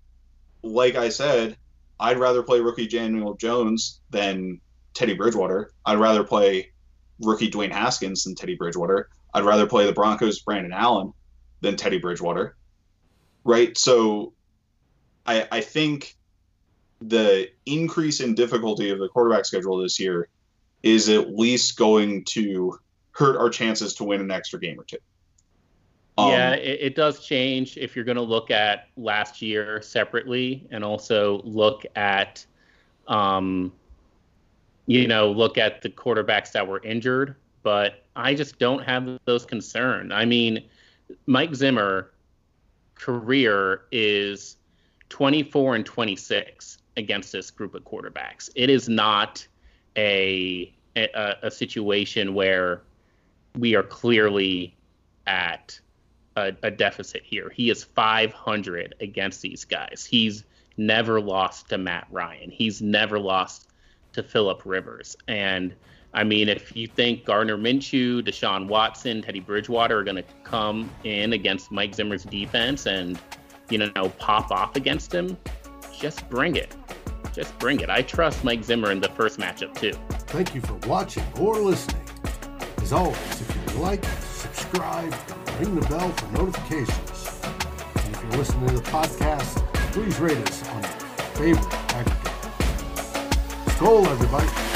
like 0.63 0.97
I 0.97 1.09
said, 1.09 1.57
I'd 2.01 2.19
rather 2.19 2.43
play 2.43 2.61
rookie 2.61 2.89
Daniel 2.89 3.35
Jones 3.35 4.01
than 4.11 4.61
Teddy 4.95 5.15
Bridgewater. 5.15 5.73
I'd 5.85 5.99
rather 5.99 6.25
play 6.25 6.73
rookie 7.21 7.51
Dwayne 7.51 7.73
Haskins 7.73 8.25
than 8.25 8.35
Teddy 8.35 8.57
Bridgewater. 8.57 9.09
I'd 9.35 9.45
rather 9.45 9.67
play 9.67 9.87
the 9.87 9.93
Broncos 9.93 10.41
Brandon 10.41 10.73
Allen 10.73 11.13
than 11.61 11.77
Teddy 11.77 11.99
Bridgewater. 11.99 12.57
Right? 13.45 13.77
So 13.77 14.33
I 15.27 15.47
I 15.51 15.61
think 15.61 16.17
the 17.01 17.49
increase 17.67 18.21
in 18.21 18.35
difficulty 18.35 18.91
of 18.91 18.99
the 18.99 19.09
quarterback 19.09 19.45
schedule 19.45 19.79
this 19.79 20.01
year 20.01 20.29
is 20.83 21.09
at 21.09 21.37
least 21.37 21.77
going 21.77 22.25
to 22.25 22.79
hurt 23.13 23.37
our 23.37 23.51
chances 23.51 23.95
to 23.95 24.05
win 24.05 24.21
an 24.21 24.31
extra 24.31 24.61
game 24.61 24.79
or 24.79 24.85
two. 24.85 24.99
Um, 26.17 26.31
yeah, 26.31 26.53
it, 26.53 26.79
it 26.81 26.97
does 26.97 27.25
change 27.25 27.77
if 27.77 27.95
you're 27.95 28.05
going 28.05 28.17
to 28.17 28.23
look 28.23 28.51
at 28.51 28.89
last 28.97 29.41
year 29.41 29.81
separately 29.83 30.67
and 30.71 30.85
also 30.85 31.41
look 31.45 31.85
at, 31.95 32.45
um, 33.07 33.73
you 34.87 35.07
know, 35.07 35.31
look 35.31 35.59
at 35.59 35.83
the 35.83 35.89
quarterbacks 35.89 36.53
that 36.53 36.67
were 36.67 36.83
injured. 36.83 37.37
But 37.63 38.05
I 38.17 38.35
just 38.35 38.59
don't 38.59 38.83
have 38.85 39.19
those 39.27 39.45
concerns. 39.45 40.13
I 40.13 40.25
mean, 40.25 40.65
Mike 41.27 41.55
Zimmer 41.55 42.11
career 42.95 43.83
is 43.93 44.57
24 45.09 45.77
and 45.77 45.87
26 45.87 46.79
against 46.97 47.33
this 47.33 47.51
group 47.51 47.75
of 47.75 47.85
quarterbacks. 47.85 48.51
It 48.57 48.71
is 48.71 48.89
not 48.89 49.47
a 49.99 50.73
a, 50.97 51.37
a 51.43 51.51
situation 51.51 52.35
where 52.35 52.83
we 53.57 53.75
are 53.75 53.83
clearly 53.83 54.75
at 55.27 55.79
a, 56.37 56.53
a 56.63 56.71
deficit 56.71 57.23
here. 57.23 57.51
He 57.51 57.71
is 57.71 57.85
500 57.85 58.95
against 59.01 59.43
these 59.43 59.65
guys. 59.65 60.07
He's 60.09 60.45
never 60.77 61.21
lost 61.21 61.69
to 61.71 61.79
Matt 61.79 62.07
Ryan. 62.11 62.51
He's 62.51 62.81
never 62.81 63.19
lost 63.19 63.69
to 64.13 64.23
Philip 64.23 64.63
Rivers. 64.65 65.17
And 65.27 65.75
I 66.15 66.25
mean, 66.25 66.49
if 66.49 66.75
you 66.75 66.87
think 66.87 67.25
Gardner 67.25 67.59
Minshew, 67.59 68.23
Deshaun 68.23 68.67
Watson, 68.67 69.23
Teddy 69.23 69.41
Bridgewater 69.41 69.99
are 69.99 70.05
going 70.05 70.17
to 70.17 70.25
come 70.43 70.91
in 71.05 71.33
against 71.33 71.71
Mike 71.71 71.95
Zimmer's 71.95 72.25
defense 72.25 72.87
and, 72.87 73.21
you 73.69 73.79
know, 73.79 74.09
pop 74.19 74.51
off 74.51 74.77
against 74.77 75.13
him, 75.13 75.37
just 75.93 76.29
bring 76.31 76.57
it. 76.57 76.75
Just 77.33 77.59
bring 77.59 77.81
it. 77.81 77.91
I 77.91 78.03
trust 78.03 78.45
Mike 78.45 78.65
Zimmer 78.65 78.91
in 78.91 79.01
the 79.01 79.09
first 79.11 79.39
matchup, 79.39 79.75
too. 79.79 79.93
Thank 80.29 80.55
you 80.55 80.61
for 80.61 80.75
watching 80.89 81.25
or 81.39 81.57
listening. 81.57 82.03
As 82.83 82.93
always, 82.93 83.41
if 83.41 83.55
you 83.55 83.81
like, 83.81 84.05
subscribe, 84.05 85.15
ring 85.61 85.75
the 85.75 85.87
bell 85.89 86.11
for 86.11 86.33
notifications. 86.33 87.41
And 87.45 88.15
if 88.15 88.23
you're 88.23 88.33
listening 88.33 88.69
to 88.69 88.75
the 88.75 88.83
podcast, 88.83 89.65
please 89.93 90.19
rate 90.19 90.39
us 90.39 90.69
on 90.69 90.83
your 90.83 90.91
favorite 91.35 91.73
aggregator. 91.91 92.35
Skol, 93.77 94.07
everybody. 94.07 94.68